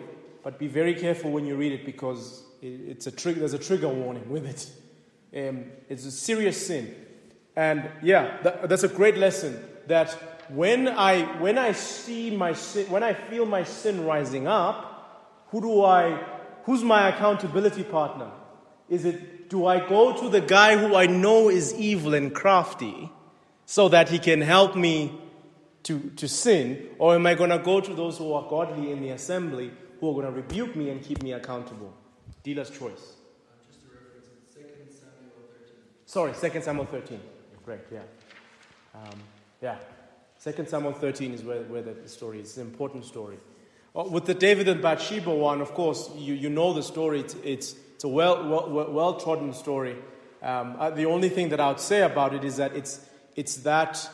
but 0.48 0.58
be 0.58 0.68
very 0.68 0.94
careful 0.94 1.30
when 1.30 1.46
you 1.46 1.58
read 1.58 1.74
it 1.74 1.86
because 1.86 2.46
it, 2.62 2.68
it's 2.68 3.06
a 3.06 3.12
trigger, 3.12 3.42
there's 3.42 3.54
a 3.54 3.60
trigger 3.60 3.90
warning 3.90 4.30
with 4.30 4.46
it. 4.46 5.50
Um, 5.50 5.66
it's 5.90 6.06
a 6.06 6.12
serious 6.12 6.68
sin. 6.68 6.96
And 7.58 7.90
yeah, 8.02 8.38
that, 8.44 8.70
that's 8.70 8.84
a 8.84 8.88
great 8.88 9.18
lesson 9.18 9.62
that 9.88 10.14
when 10.48 10.88
I, 10.88 11.24
when 11.42 11.58
I 11.58 11.74
see 11.74 12.34
my 12.34 12.54
sin, 12.54 12.90
when 12.90 13.04
I 13.04 13.14
feel 13.14 13.46
my 13.46 13.66
sin 13.66 14.06
rising 14.06 14.48
up, 14.48 15.44
who 15.50 15.60
do 15.60 15.84
I, 15.84 16.18
who's 16.64 16.82
my 16.82 17.10
accountability 17.10 17.84
partner? 17.84 18.32
Is 18.88 19.04
it, 19.04 19.50
do 19.50 19.66
I 19.66 19.86
go 19.86 20.16
to 20.16 20.30
the 20.30 20.40
guy 20.40 20.78
who 20.78 20.96
I 20.96 21.08
know 21.08 21.50
is 21.50 21.74
evil 21.74 22.14
and 22.14 22.34
crafty 22.34 23.12
so 23.66 23.90
that 23.90 24.08
he 24.08 24.18
can 24.18 24.40
help 24.40 24.78
me 24.78 25.12
to, 25.84 26.10
to 26.16 26.30
sin? 26.30 26.88
Or 27.00 27.16
am 27.16 27.26
I 27.26 27.36
going 27.36 27.50
to 27.50 27.60
go 27.60 27.82
to 27.82 27.94
those 27.94 28.18
who 28.18 28.32
are 28.32 28.50
godly 28.50 28.94
in 28.94 29.02
the 29.02 29.10
assembly 29.10 29.74
who 30.00 30.10
are 30.10 30.14
going 30.14 30.26
to 30.26 30.32
rebuke 30.32 30.76
me 30.76 30.90
and 30.90 31.02
keep 31.02 31.22
me 31.24 31.34
accountable? 31.34 31.94
Dealer's 32.44 32.70
choice. 32.70 32.80
Uh, 32.80 33.56
just 33.68 33.82
to 33.82 33.88
reference 33.88 34.28
it, 34.28 34.54
2 34.54 34.94
Samuel 34.94 35.32
13. 35.60 35.76
Sorry, 36.06 36.52
2 36.52 36.62
Samuel 36.62 36.86
13. 36.86 37.20
Correct, 37.66 37.92
yeah. 37.92 38.00
Um, 38.96 39.20
yeah. 39.62 39.78
2 40.44 40.66
Samuel 40.66 40.94
13 40.94 41.34
is 41.34 41.44
where, 41.44 41.64
where 41.64 41.82
the 41.82 42.08
story 42.08 42.40
is. 42.40 42.50
It's 42.50 42.58
an 42.58 42.68
important 42.68 43.06
story. 43.06 43.38
Oh, 43.96 44.08
with 44.10 44.26
the 44.26 44.34
David 44.34 44.68
and 44.68 44.82
Bathsheba 44.82 45.34
one, 45.34 45.60
of 45.60 45.74
course, 45.74 46.10
you, 46.16 46.34
you 46.36 46.50
know 46.50 46.74
the 46.74 46.84
story. 46.84 47.22
It's, 47.22 47.36
it's, 47.44 47.76
it's 47.96 48.04
a 48.04 48.08
well, 48.08 48.48
well, 48.48 48.92
well 48.92 49.20
trodden 49.20 49.54
story. 49.54 49.96
Um, 50.42 50.76
uh, 50.78 50.92
the 50.92 51.06
only 51.06 51.30
thing 51.30 51.50
that 51.50 51.60
I 51.60 51.70
would 51.70 51.80
say 51.80 52.04
about 52.04 52.36
it 52.36 52.44
is 52.44 52.58
that 52.58 52.76
it's, 52.76 53.04
it's 53.36 53.58
that 53.58 54.10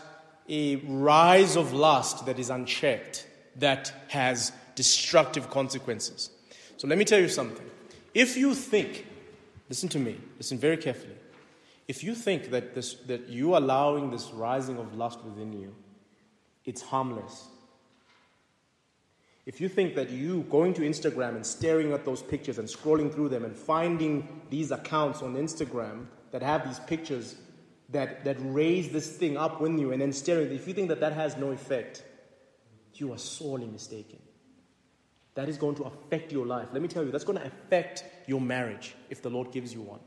a 0.47 0.77
rise 0.77 1.55
of 1.55 1.73
lust 1.73 2.25
that 2.25 2.39
is 2.39 2.49
unchecked 2.49 3.27
that 3.57 3.93
has 4.07 4.51
destructive 4.75 5.49
consequences. 5.49 6.29
So 6.77 6.87
let 6.87 6.97
me 6.97 7.05
tell 7.05 7.19
you 7.19 7.29
something. 7.29 7.65
If 8.13 8.37
you 8.37 8.53
think, 8.53 9.07
listen 9.69 9.89
to 9.89 9.99
me, 9.99 10.17
listen 10.37 10.57
very 10.57 10.77
carefully. 10.77 11.15
If 11.87 12.03
you 12.03 12.15
think 12.15 12.51
that, 12.51 12.75
this, 12.75 12.95
that 13.07 13.29
you 13.29 13.57
allowing 13.57 14.09
this 14.09 14.31
rising 14.31 14.77
of 14.77 14.95
lust 14.95 15.23
within 15.23 15.53
you, 15.53 15.75
it's 16.65 16.81
harmless. 16.81 17.47
If 19.45 19.59
you 19.59 19.67
think 19.67 19.95
that 19.95 20.09
you 20.09 20.43
going 20.49 20.73
to 20.75 20.81
Instagram 20.81 21.35
and 21.35 21.45
staring 21.45 21.91
at 21.91 22.05
those 22.05 22.21
pictures 22.21 22.59
and 22.59 22.67
scrolling 22.67 23.13
through 23.13 23.29
them 23.29 23.43
and 23.43 23.55
finding 23.55 24.41
these 24.49 24.71
accounts 24.71 25.21
on 25.21 25.35
Instagram 25.35 26.05
that 26.31 26.41
have 26.41 26.65
these 26.65 26.79
pictures 26.79 27.35
that, 27.89 28.23
that 28.23 28.37
raise 28.39 28.91
this 28.91 29.17
thing 29.17 29.35
up 29.35 29.59
within 29.59 29.77
you 29.77 29.91
and 29.91 30.01
then 30.01 30.13
staring, 30.13 30.51
if 30.51 30.67
you 30.67 30.73
think 30.73 30.87
that 30.87 31.01
that 31.01 31.13
has 31.13 31.35
no 31.35 31.51
effect, 31.51 32.03
you 32.95 33.11
are 33.11 33.17
sorely 33.17 33.67
mistaken. 33.67 34.19
That 35.35 35.49
is 35.49 35.57
going 35.57 35.75
to 35.75 35.83
affect 35.83 36.31
your 36.31 36.45
life. 36.45 36.67
Let 36.71 36.81
me 36.81 36.87
tell 36.87 37.03
you, 37.03 37.11
that's 37.11 37.23
going 37.23 37.39
to 37.39 37.45
affect 37.45 38.03
your 38.27 38.39
marriage 38.39 38.95
if 39.09 39.21
the 39.21 39.29
Lord 39.29 39.51
gives 39.51 39.73
you 39.73 39.81
one. 39.81 39.99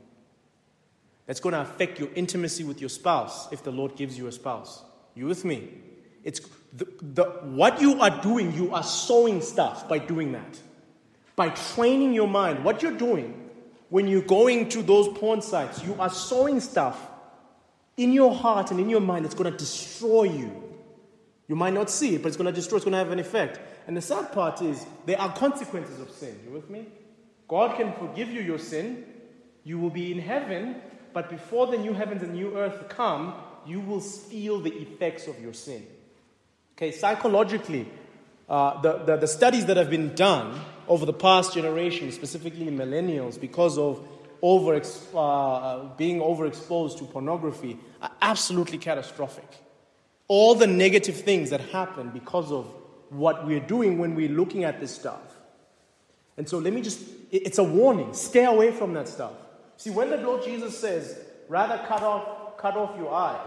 That's 1.26 1.40
going 1.40 1.54
to 1.54 1.60
affect 1.60 1.98
your 1.98 2.08
intimacy 2.14 2.62
with 2.62 2.80
your 2.80 2.88
spouse 2.88 3.52
if 3.52 3.64
the 3.64 3.72
Lord 3.72 3.96
gives 3.96 4.16
you 4.16 4.28
a 4.28 4.32
spouse. 4.32 4.82
You 5.14 5.26
with 5.26 5.44
me? 5.44 5.68
It's 6.22 6.40
the, 6.72 6.86
the, 7.00 7.24
what 7.42 7.80
you 7.80 8.00
are 8.00 8.22
doing, 8.22 8.52
you 8.54 8.72
are 8.72 8.82
sowing 8.82 9.40
stuff 9.40 9.88
by 9.88 9.98
doing 9.98 10.32
that. 10.32 10.60
By 11.34 11.50
training 11.50 12.14
your 12.14 12.28
mind. 12.28 12.64
What 12.64 12.82
you're 12.82 12.96
doing 12.96 13.46
when 13.88 14.08
you're 14.08 14.22
going 14.22 14.68
to 14.70 14.82
those 14.82 15.08
porn 15.18 15.40
sites, 15.40 15.84
you 15.84 15.94
are 15.98 16.10
sowing 16.10 16.60
stuff 16.60 17.00
in 17.96 18.12
your 18.12 18.34
heart 18.34 18.70
and 18.70 18.80
in 18.80 18.88
your 18.88 19.00
mind 19.00 19.24
that's 19.24 19.34
going 19.34 19.50
to 19.50 19.56
destroy 19.56 20.24
you. 20.24 20.62
You 21.48 21.54
might 21.54 21.72
not 21.72 21.88
see 21.88 22.14
it, 22.14 22.22
but 22.22 22.28
it's 22.28 22.36
going 22.36 22.46
to 22.46 22.52
destroy, 22.52 22.76
it's 22.76 22.84
going 22.84 22.92
to 22.92 22.98
have 22.98 23.12
an 23.12 23.20
effect. 23.20 23.60
And 23.86 23.96
the 23.96 24.02
sad 24.02 24.32
part 24.32 24.62
is, 24.62 24.84
there 25.04 25.20
are 25.20 25.32
consequences 25.32 26.00
of 26.00 26.10
sin. 26.10 26.38
You 26.44 26.52
with 26.52 26.68
me? 26.68 26.86
God 27.48 27.76
can 27.76 27.92
forgive 27.94 28.28
you 28.30 28.40
your 28.40 28.58
sin. 28.58 29.04
You 29.62 29.78
will 29.78 29.90
be 29.90 30.12
in 30.12 30.18
heaven, 30.18 30.76
but 31.12 31.30
before 31.30 31.68
the 31.68 31.78
new 31.78 31.92
heavens 31.92 32.22
and 32.22 32.32
new 32.32 32.56
earth 32.56 32.88
come, 32.88 33.34
you 33.64 33.80
will 33.80 34.00
feel 34.00 34.60
the 34.60 34.72
effects 34.72 35.26
of 35.26 35.40
your 35.40 35.52
sin. 35.52 35.86
Okay, 36.76 36.92
psychologically, 36.92 37.88
uh, 38.48 38.80
the, 38.80 38.98
the, 38.98 39.16
the 39.16 39.26
studies 39.26 39.66
that 39.66 39.76
have 39.76 39.90
been 39.90 40.14
done 40.14 40.60
over 40.88 41.06
the 41.06 41.12
past 41.12 41.54
generation, 41.54 42.12
specifically 42.12 42.66
millennials, 42.66 43.40
because 43.40 43.78
of 43.78 44.06
over, 44.42 44.80
uh, 45.14 45.84
being 45.96 46.20
overexposed 46.20 46.98
to 46.98 47.04
pornography, 47.04 47.78
are 48.02 48.10
absolutely 48.20 48.78
catastrophic. 48.78 49.48
All 50.28 50.54
the 50.54 50.66
negative 50.66 51.16
things 51.16 51.50
that 51.50 51.60
happen 51.60 52.10
because 52.10 52.52
of 52.52 52.72
what 53.10 53.46
we're 53.46 53.60
doing 53.60 53.98
when 53.98 54.14
we're 54.14 54.28
looking 54.28 54.64
at 54.64 54.80
this 54.80 54.94
stuff. 54.94 55.20
And 56.36 56.48
so 56.48 56.58
let 56.58 56.72
me 56.72 56.82
just, 56.82 57.00
it's 57.30 57.58
a 57.58 57.64
warning. 57.64 58.12
Stay 58.12 58.44
away 58.44 58.70
from 58.70 58.92
that 58.94 59.08
stuff. 59.08 59.32
See, 59.76 59.90
when 59.90 60.10
the 60.10 60.16
Lord 60.18 60.42
Jesus 60.44 60.78
says, 60.78 61.18
rather 61.48 61.78
cut 61.86 62.02
off, 62.02 62.58
cut 62.58 62.76
off 62.76 62.96
your 62.98 63.12
eye, 63.12 63.44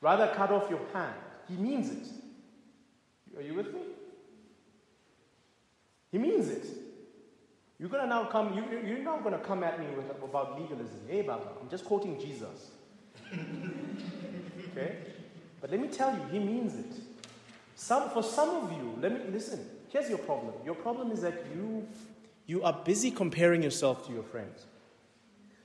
rather 0.00 0.32
cut 0.34 0.50
off 0.50 0.68
your 0.70 0.80
hand, 0.92 1.14
he 1.48 1.56
means 1.56 1.90
it. 1.90 3.38
Are 3.38 3.42
you 3.42 3.54
with 3.54 3.72
me? 3.72 3.80
He 6.10 6.18
means 6.18 6.48
it. 6.48 6.66
You're 7.78 7.88
gonna 7.88 8.06
now 8.06 8.26
come. 8.26 8.54
You, 8.54 8.64
you're 8.86 9.02
not 9.02 9.24
gonna 9.24 9.38
come 9.38 9.64
at 9.64 9.80
me 9.80 9.86
with, 9.96 10.08
about 10.22 10.60
legalism. 10.60 11.00
Hey, 11.08 11.22
Baba, 11.22 11.48
I'm 11.60 11.68
just 11.68 11.84
quoting 11.84 12.20
Jesus. 12.20 12.70
okay, 14.70 14.98
but 15.60 15.70
let 15.70 15.80
me 15.80 15.88
tell 15.88 16.14
you, 16.14 16.22
he 16.30 16.38
means 16.38 16.74
it. 16.76 17.02
Some, 17.82 18.10
for 18.10 18.22
some 18.22 18.48
of 18.48 18.70
you, 18.70 18.96
let 19.00 19.10
me 19.10 19.32
listen. 19.32 19.58
Here's 19.88 20.08
your 20.08 20.18
problem. 20.18 20.54
Your 20.64 20.76
problem 20.76 21.10
is 21.10 21.20
that 21.22 21.34
you, 21.52 21.84
you 22.46 22.62
are 22.62 22.80
busy 22.84 23.10
comparing 23.10 23.60
yourself 23.60 24.06
to 24.06 24.12
your 24.12 24.22
friends. 24.22 24.66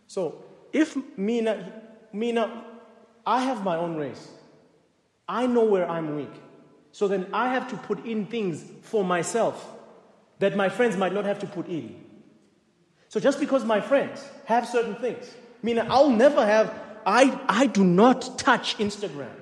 So 0.07 0.43
if 0.73 0.97
Mina, 1.15 1.71
Mina, 2.11 2.63
I 3.23 3.43
have 3.43 3.63
my 3.63 3.77
own 3.77 3.97
race. 3.97 4.29
I 5.29 5.45
know 5.45 5.65
where 5.65 5.87
I'm 5.87 6.15
weak. 6.15 6.33
So 6.91 7.07
then 7.07 7.27
I 7.33 7.53
have 7.53 7.67
to 7.67 7.77
put 7.77 8.03
in 8.03 8.25
things 8.25 8.65
for 8.81 9.03
myself 9.03 9.75
that 10.39 10.55
my 10.55 10.69
friends 10.69 10.97
might 10.97 11.13
not 11.13 11.25
have 11.25 11.37
to 11.41 11.45
put 11.45 11.67
in. 11.67 12.03
So 13.09 13.19
just 13.19 13.39
because 13.39 13.63
my 13.63 13.79
friends 13.79 14.27
have 14.45 14.67
certain 14.67 14.95
things, 14.95 15.35
mean 15.61 15.77
I'll 15.77 16.09
never 16.09 16.43
have, 16.43 16.73
I, 17.05 17.39
I 17.47 17.67
do 17.67 17.83
not 17.83 18.39
touch 18.39 18.75
Instagram 18.79 19.35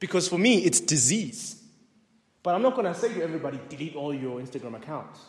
because 0.00 0.26
for 0.26 0.40
me 0.40 0.64
it's 0.64 0.80
disease. 0.80 1.59
But 2.42 2.54
I'm 2.54 2.62
not 2.62 2.74
going 2.74 2.86
to 2.86 2.98
say 2.98 3.12
to 3.12 3.22
everybody, 3.22 3.60
delete 3.68 3.96
all 3.96 4.14
your 4.14 4.40
Instagram 4.40 4.76
accounts. 4.76 5.20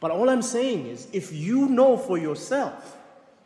But 0.00 0.10
all 0.10 0.28
I'm 0.28 0.42
saying 0.42 0.86
is, 0.86 1.06
if 1.12 1.32
you 1.32 1.68
know 1.68 1.96
for 1.96 2.18
yourself 2.18 2.96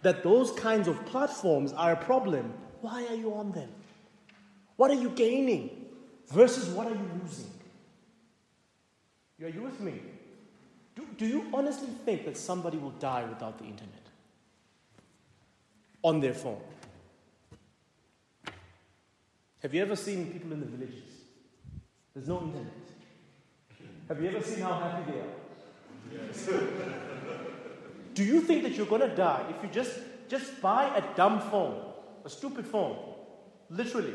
that 0.03 0.23
those 0.23 0.53
kinds 0.53 0.89
of 0.89 1.05
platforms 1.07 1.73
are 1.73 1.93
a 1.93 1.97
problem, 1.97 2.55
why 2.81 3.07
are 3.09 3.15
you 3.15 3.35
on 3.35 3.53
them? 3.53 3.69
What 4.77 4.91
are 4.91 4.95
you 4.95 5.11
gaining 5.11 5.87
versus 6.29 6.69
what 6.69 6.87
are 6.87 6.95
you 6.95 7.11
losing? 7.23 7.51
Are 9.43 9.49
you 9.49 9.63
with 9.63 9.81
me? 9.81 10.01
Do, 10.95 11.07
do 11.19 11.27
you 11.27 11.45
honestly 11.53 11.89
think 12.05 12.25
that 12.25 12.37
somebody 12.37 12.79
will 12.79 12.93
die 12.93 13.25
without 13.29 13.59
the 13.59 13.65
internet? 13.65 13.93
On 16.03 16.21
their 16.21 16.33
phone? 16.33 16.61
Have 19.61 19.75
you 19.75 19.83
ever 19.83 19.97
seen 19.97 20.33
people 20.33 20.53
in 20.53 20.61
the 20.61 20.67
villages? 20.67 21.16
There's 22.17 22.29
no 22.29 22.41
internet. 22.41 22.73
Have 24.09 24.23
you 24.23 24.31
ever 24.31 24.43
seen 24.43 24.61
how 24.61 24.73
happy 24.73 25.13
they 25.13 25.19
are? 25.19 26.25
Yes. 26.31 26.49
Do 28.15 28.25
you 28.25 28.41
think 28.41 28.63
that 28.63 28.73
you're 28.73 28.87
going 28.87 29.03
to 29.03 29.15
die 29.15 29.45
if 29.51 29.63
you 29.63 29.69
just, 29.69 29.99
just 30.27 30.63
buy 30.63 30.97
a 30.97 31.15
dumb 31.15 31.43
phone, 31.51 31.93
a 32.25 32.31
stupid 32.31 32.67
phone, 32.67 32.97
literally, 33.69 34.15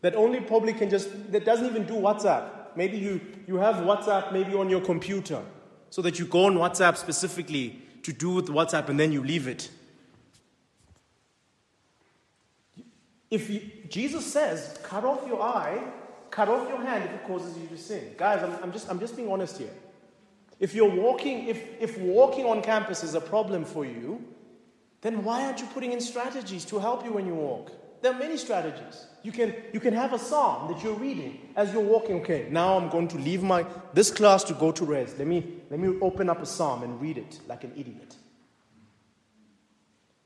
that 0.00 0.14
only 0.14 0.40
probably 0.40 0.72
can 0.72 0.88
just, 0.88 1.30
that 1.30 1.44
doesn't 1.44 1.66
even 1.66 1.84
do 1.84 1.92
WhatsApp? 1.92 2.48
Maybe 2.76 2.96
you, 2.96 3.20
you 3.46 3.56
have 3.56 3.76
WhatsApp 3.76 4.32
maybe 4.32 4.54
on 4.54 4.70
your 4.70 4.80
computer 4.80 5.42
so 5.90 6.00
that 6.00 6.18
you 6.18 6.24
go 6.24 6.46
on 6.46 6.54
WhatsApp 6.54 6.96
specifically 6.96 7.78
to 8.04 8.12
do 8.14 8.30
with 8.30 8.46
WhatsApp 8.46 8.88
and 8.88 8.98
then 8.98 9.12
you 9.12 9.22
leave 9.22 9.48
it. 9.48 9.68
If 13.30 13.50
you, 13.50 13.60
Jesus 13.90 14.24
says, 14.24 14.80
cut 14.82 15.04
off 15.04 15.28
your 15.28 15.42
eye, 15.42 15.78
cut 16.38 16.48
off 16.48 16.68
your 16.68 16.80
hand 16.80 17.02
if 17.02 17.12
it 17.12 17.24
causes 17.26 17.58
you 17.58 17.66
to 17.66 17.76
sin. 17.76 18.14
Guys, 18.16 18.44
I'm, 18.44 18.54
I'm, 18.62 18.72
just, 18.72 18.88
I'm 18.88 19.00
just 19.00 19.16
being 19.16 19.28
honest 19.28 19.58
here. 19.58 19.74
If 20.60 20.72
you're 20.72 20.94
walking, 21.04 21.48
if, 21.48 21.60
if 21.80 21.98
walking 21.98 22.44
on 22.46 22.62
campus 22.62 23.02
is 23.02 23.14
a 23.14 23.20
problem 23.20 23.64
for 23.64 23.84
you, 23.84 24.22
then 25.00 25.24
why 25.24 25.44
aren't 25.44 25.58
you 25.58 25.66
putting 25.66 25.92
in 25.92 26.00
strategies 26.00 26.64
to 26.66 26.78
help 26.78 27.04
you 27.04 27.12
when 27.12 27.26
you 27.26 27.34
walk? 27.34 27.72
There 28.02 28.12
are 28.12 28.18
many 28.18 28.36
strategies. 28.36 29.06
You 29.24 29.32
can, 29.32 29.52
you 29.72 29.80
can 29.80 29.92
have 29.94 30.12
a 30.12 30.18
psalm 30.18 30.72
that 30.72 30.80
you're 30.84 30.94
reading 30.94 31.40
as 31.56 31.72
you're 31.72 31.82
walking. 31.82 32.20
Okay, 32.20 32.46
now 32.52 32.78
I'm 32.78 32.88
going 32.88 33.08
to 33.08 33.18
leave 33.18 33.42
my, 33.42 33.66
this 33.92 34.12
class 34.12 34.44
to 34.44 34.54
go 34.54 34.70
to 34.70 34.84
rest. 34.84 35.18
Let 35.18 35.26
me, 35.26 35.44
let 35.70 35.80
me 35.80 35.98
open 36.00 36.30
up 36.30 36.40
a 36.40 36.46
psalm 36.46 36.84
and 36.84 37.00
read 37.00 37.18
it 37.18 37.40
like 37.48 37.64
an 37.64 37.72
idiot. 37.76 38.14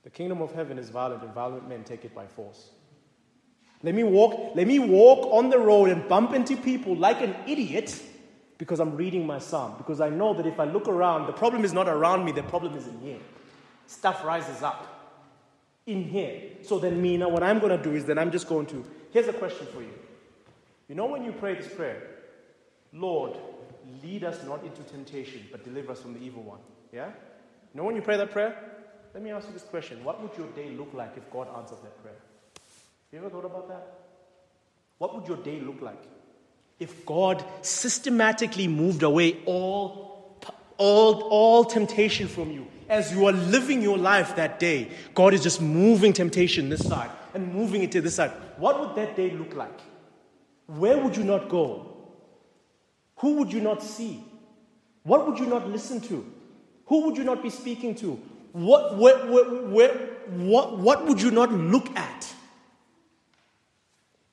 The 0.02 0.10
kingdom 0.10 0.42
of 0.42 0.52
heaven 0.52 0.78
is 0.78 0.90
violent, 0.90 1.22
and 1.22 1.32
violent 1.32 1.66
men 1.70 1.84
take 1.84 2.04
it 2.04 2.14
by 2.14 2.26
force. 2.26 2.68
Let 3.82 3.94
me 3.94 4.04
walk, 4.04 4.52
let 4.54 4.66
me 4.66 4.78
walk 4.78 5.28
on 5.32 5.50
the 5.50 5.58
road 5.58 5.90
and 5.90 6.06
bump 6.08 6.34
into 6.34 6.56
people 6.56 6.94
like 6.96 7.20
an 7.20 7.34
idiot 7.46 8.00
because 8.58 8.78
I'm 8.78 8.94
reading 8.96 9.26
my 9.26 9.38
psalm. 9.38 9.74
Because 9.76 10.00
I 10.00 10.08
know 10.08 10.34
that 10.34 10.46
if 10.46 10.60
I 10.60 10.64
look 10.64 10.86
around, 10.86 11.26
the 11.26 11.32
problem 11.32 11.64
is 11.64 11.72
not 11.72 11.88
around 11.88 12.24
me, 12.24 12.30
the 12.32 12.44
problem 12.44 12.76
is 12.76 12.86
in 12.86 12.98
here. 13.00 13.18
Stuff 13.86 14.24
rises 14.24 14.62
up 14.62 14.92
in 15.86 16.04
here. 16.04 16.42
So 16.62 16.78
then, 16.78 17.02
Mina, 17.02 17.28
what 17.28 17.42
I'm 17.42 17.58
going 17.58 17.76
to 17.76 17.82
do 17.82 17.94
is 17.94 18.04
then 18.04 18.18
I'm 18.18 18.30
just 18.30 18.48
going 18.48 18.66
to. 18.66 18.84
Here's 19.10 19.26
a 19.28 19.32
question 19.32 19.66
for 19.74 19.82
you. 19.82 19.92
You 20.88 20.94
know, 20.94 21.06
when 21.06 21.24
you 21.24 21.32
pray 21.32 21.54
this 21.54 21.72
prayer, 21.72 22.02
Lord, 22.92 23.36
lead 24.02 24.24
us 24.24 24.44
not 24.44 24.62
into 24.64 24.82
temptation, 24.82 25.46
but 25.50 25.64
deliver 25.64 25.92
us 25.92 26.00
from 26.00 26.14
the 26.14 26.20
evil 26.20 26.42
one. 26.42 26.60
Yeah? 26.92 27.06
You 27.06 27.80
know, 27.80 27.84
when 27.84 27.96
you 27.96 28.02
pray 28.02 28.16
that 28.16 28.30
prayer, 28.30 28.56
let 29.14 29.22
me 29.22 29.30
ask 29.30 29.46
you 29.48 29.52
this 29.52 29.62
question 29.62 30.04
What 30.04 30.22
would 30.22 30.36
your 30.38 30.48
day 30.48 30.70
look 30.70 30.92
like 30.94 31.16
if 31.16 31.30
God 31.30 31.48
answered 31.56 31.78
that 31.82 32.00
prayer? 32.02 32.16
You 33.12 33.18
ever 33.18 33.28
thought 33.28 33.44
about 33.44 33.68
that? 33.68 33.86
What 34.96 35.14
would 35.14 35.28
your 35.28 35.36
day 35.36 35.60
look 35.60 35.82
like 35.82 36.02
if 36.80 37.04
God 37.04 37.44
systematically 37.60 38.66
moved 38.66 39.02
away 39.02 39.38
all, 39.44 40.40
all, 40.78 41.20
all 41.24 41.64
temptation 41.64 42.26
from 42.26 42.50
you? 42.50 42.66
As 42.88 43.12
you 43.12 43.26
are 43.26 43.32
living 43.32 43.82
your 43.82 43.98
life 43.98 44.34
that 44.36 44.58
day, 44.58 44.90
God 45.14 45.34
is 45.34 45.42
just 45.42 45.60
moving 45.60 46.14
temptation 46.14 46.70
this 46.70 46.86
side 46.86 47.10
and 47.34 47.54
moving 47.54 47.82
it 47.82 47.92
to 47.92 48.00
this 48.00 48.14
side. 48.14 48.30
What 48.56 48.80
would 48.80 48.96
that 48.96 49.14
day 49.14 49.30
look 49.30 49.54
like? 49.54 49.78
Where 50.66 50.96
would 50.96 51.14
you 51.14 51.24
not 51.24 51.50
go? 51.50 51.94
Who 53.16 53.34
would 53.34 53.52
you 53.52 53.60
not 53.60 53.82
see? 53.82 54.24
What 55.02 55.28
would 55.28 55.38
you 55.38 55.46
not 55.46 55.68
listen 55.68 56.00
to? 56.02 56.24
Who 56.86 57.06
would 57.06 57.18
you 57.18 57.24
not 57.24 57.42
be 57.42 57.50
speaking 57.50 57.94
to? 57.96 58.12
What, 58.52 58.96
where, 58.96 59.18
where, 59.26 59.44
where, 59.44 59.94
what, 60.28 60.78
what 60.78 61.06
would 61.06 61.20
you 61.20 61.30
not 61.30 61.52
look 61.52 61.94
at? 61.94 62.34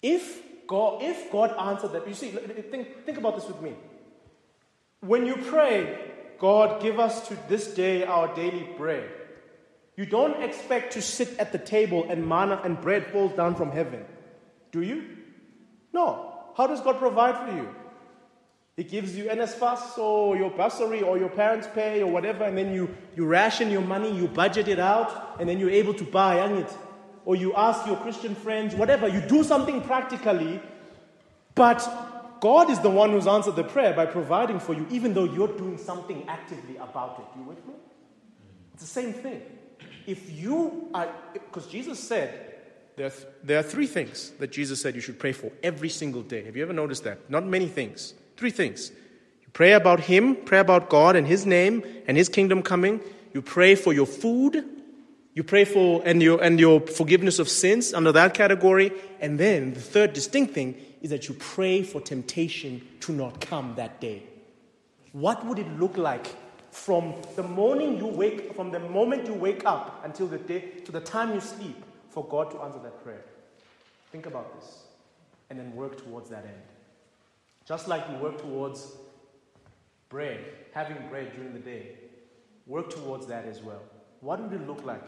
If 0.02 0.42
God, 0.68 1.02
if 1.02 1.32
God 1.32 1.56
answered 1.58 1.94
that, 1.94 2.08
you 2.08 2.14
see, 2.14 2.30
think, 2.30 3.06
think 3.06 3.18
about 3.18 3.36
this 3.36 3.48
with 3.48 3.62
me. 3.62 3.74
When 5.02 5.26
you 5.26 5.36
pray, 5.36 6.12
God, 6.40 6.82
give 6.82 7.00
us 7.00 7.28
to 7.28 7.38
this 7.48 7.74
day 7.74 8.04
our 8.04 8.34
daily 8.36 8.70
bread, 8.78 9.10
you 9.98 10.06
don't 10.06 10.42
expect 10.42 10.94
to 10.94 11.02
sit 11.02 11.38
at 11.40 11.52
the 11.52 11.58
table 11.58 12.06
and 12.10 12.26
manna 12.26 12.62
and 12.64 12.80
bread 12.80 13.08
falls 13.08 13.34
down 13.34 13.56
from 13.56 13.72
heaven, 13.72 14.06
do 14.72 14.82
you? 14.82 15.18
No. 15.92 16.36
How 16.56 16.68
does 16.68 16.82
God 16.82 17.00
provide 17.00 17.50
for 17.50 17.56
you? 17.56 17.70
He 18.78 18.84
gives 18.84 19.14
you 19.14 19.26
NSFAS 19.26 19.98
or 19.98 20.38
your 20.38 20.52
bursary 20.52 21.02
or 21.02 21.18
your 21.18 21.30
parents' 21.30 21.68
pay 21.74 22.02
or 22.02 22.10
whatever, 22.10 22.46
and 22.46 22.58
then 22.58 22.74
you, 22.74 22.96
you 23.16 23.26
ration 23.26 23.72
your 23.72 23.82
money, 23.82 24.16
you 24.16 24.28
budget 24.28 24.70
it 24.70 24.80
out, 24.80 25.36
and 25.40 25.50
then 25.50 25.60
you're 25.60 25.70
able 25.70 25.94
to 25.96 26.06
buy 26.06 26.40
it 26.46 26.78
or 27.26 27.36
you 27.36 27.54
ask 27.54 27.86
your 27.86 27.98
Christian 27.98 28.36
friends, 28.36 28.76
whatever, 28.76 29.08
you 29.08 29.22
do 29.22 29.44
something 29.44 29.82
practically, 29.82 30.60
but 31.56 32.40
God 32.40 32.70
is 32.70 32.80
the 32.80 32.90
one 32.90 33.12
who's 33.12 33.28
answered 33.28 33.56
the 33.56 33.64
prayer 33.64 33.94
by 33.94 34.06
providing 34.06 34.60
for 34.60 34.74
you, 34.74 34.88
even 34.90 35.14
though 35.14 35.26
you're 35.26 35.56
doing 35.58 35.78
something 35.78 36.28
actively 36.28 36.78
about 36.78 37.20
it. 37.20 37.40
You 37.40 37.46
with 37.46 37.66
me? 37.68 37.74
It's 38.74 38.84
the 38.84 38.88
same 38.88 39.14
thing. 39.14 39.42
If 40.08 40.32
you 40.32 40.90
are, 40.94 41.10
because 41.34 41.68
Jesus 41.68 42.00
said, 42.00 42.56
there 42.96 43.08
are, 43.08 43.12
th- 43.12 43.28
there 43.44 43.60
are 43.60 43.64
three 43.64 43.88
things 43.88 44.32
that 44.40 44.52
Jesus 44.52 44.82
said 44.82 44.96
you 44.96 45.02
should 45.02 45.20
pray 45.20 45.32
for 45.32 45.52
every 45.64 45.90
single 45.90 46.22
day. 46.22 46.44
Have 46.46 46.56
you 46.56 46.64
ever 46.64 46.74
noticed 46.74 47.04
that? 47.04 47.30
Not 47.30 47.46
many 47.46 47.68
things. 47.68 48.14
Three 48.38 48.52
things. 48.52 48.92
You 49.42 49.48
pray 49.54 49.74
about 49.74 50.00
Him, 50.02 50.36
pray 50.36 50.60
about 50.60 50.90
God 50.90 51.16
and 51.16 51.28
His 51.28 51.46
name 51.46 51.84
and 52.08 52.18
His 52.18 52.30
kingdom 52.30 52.62
coming. 52.62 53.02
You 53.34 53.42
pray 53.42 53.76
for 53.76 53.94
your 53.94 54.06
food, 54.06 54.66
you 55.34 55.44
pray 55.44 55.66
for 55.66 56.02
and 56.06 56.22
your, 56.22 56.42
and 56.44 56.60
your 56.60 56.82
forgiveness 56.82 57.40
of 57.40 57.48
sins 57.50 57.94
under 57.94 58.12
that 58.12 58.34
category. 58.34 58.92
And 59.20 59.40
then 59.40 59.74
the 59.74 59.82
third 59.82 60.14
distinct 60.14 60.54
thing 60.54 60.76
is 61.02 61.12
that 61.12 61.28
you 61.28 61.36
pray 61.36 61.84
for 61.84 62.02
temptation 62.02 62.86
to 63.02 63.12
not 63.12 63.40
come 63.40 63.76
that 63.76 64.02
day. 64.02 64.24
What 65.12 65.46
would 65.46 65.60
it 65.60 65.80
look 65.80 65.98
like 65.98 66.28
from 66.72 67.16
the 67.36 67.44
morning 67.44 67.98
you 67.98 68.08
wake, 68.08 68.56
from 68.56 68.72
the 68.72 68.80
moment 68.80 69.28
you 69.28 69.34
wake 69.34 69.66
up 69.66 70.02
until 70.04 70.28
the 70.28 70.38
day, 70.38 70.62
to 70.86 70.92
the 70.92 71.00
time 71.00 71.34
you 71.34 71.42
sleep, 71.42 71.84
for 72.10 72.26
God 72.26 72.52
to 72.52 72.60
answer 72.62 72.80
that 72.80 73.04
prayer? 73.04 73.24
Think 74.12 74.26
about 74.26 74.60
this 74.60 74.84
and 75.50 75.60
then 75.60 75.76
work 75.76 76.04
towards 76.04 76.30
that 76.30 76.44
end. 76.44 76.62
Just 77.66 77.88
like 77.88 78.04
you 78.10 78.18
work 78.18 78.40
towards 78.40 78.94
bread, 80.10 80.44
having 80.74 80.98
bread 81.10 81.34
during 81.36 81.54
the 81.54 81.60
day, 81.60 81.94
work 82.66 82.90
towards 82.90 83.28
that 83.28 83.46
as 83.46 83.62
well. 83.62 83.82
What 84.22 84.42
would 84.42 84.54
it 84.54 84.68
look 84.68 84.84
like 84.84 85.04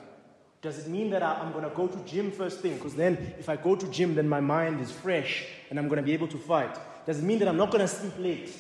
does 0.61 0.77
it 0.77 0.87
mean 0.87 1.09
that 1.09 1.23
I'm 1.23 1.51
going 1.51 1.63
to 1.63 1.75
go 1.75 1.87
to 1.87 1.97
gym 2.05 2.31
first 2.31 2.59
thing? 2.59 2.75
Because 2.75 2.93
then, 2.93 3.33
if 3.39 3.49
I 3.49 3.55
go 3.55 3.75
to 3.75 3.87
gym, 3.87 4.13
then 4.13 4.29
my 4.29 4.39
mind 4.39 4.79
is 4.79 4.91
fresh 4.91 5.45
and 5.69 5.79
I'm 5.79 5.87
going 5.87 5.97
to 5.97 6.03
be 6.03 6.13
able 6.13 6.27
to 6.27 6.37
fight. 6.37 6.77
Does 7.05 7.19
it 7.19 7.23
mean 7.23 7.39
that 7.39 7.47
I'm 7.47 7.57
not 7.57 7.71
going 7.71 7.81
to 7.81 7.87
sleep 7.87 8.13
late? 8.19 8.53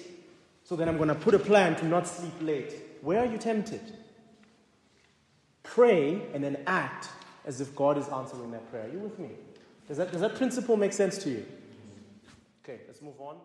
So 0.63 0.75
then 0.75 0.89
I'm 0.89 0.97
going 0.97 1.09
to 1.09 1.15
put 1.15 1.35
a 1.35 1.39
plan 1.39 1.75
to 1.77 1.85
not 1.85 2.07
sleep 2.07 2.33
late. 2.41 2.73
Where 3.01 3.19
are 3.19 3.25
you 3.25 3.37
tempted? 3.37 3.81
Pray 5.63 6.21
and 6.33 6.43
then 6.43 6.63
act 6.65 7.09
as 7.45 7.61
if 7.61 7.75
God 7.75 7.97
is 7.97 8.07
answering 8.09 8.51
that 8.51 8.69
prayer. 8.71 8.85
Are 8.85 8.91
you 8.91 8.99
with 8.99 9.19
me? 9.19 9.29
Does 9.87 9.97
that, 9.97 10.11
does 10.11 10.21
that 10.21 10.35
principle 10.35 10.77
make 10.77 10.93
sense 10.93 11.17
to 11.19 11.29
you? 11.29 11.45
Okay, 12.63 12.81
let's 12.87 13.01
move 13.01 13.19
on. 13.19 13.37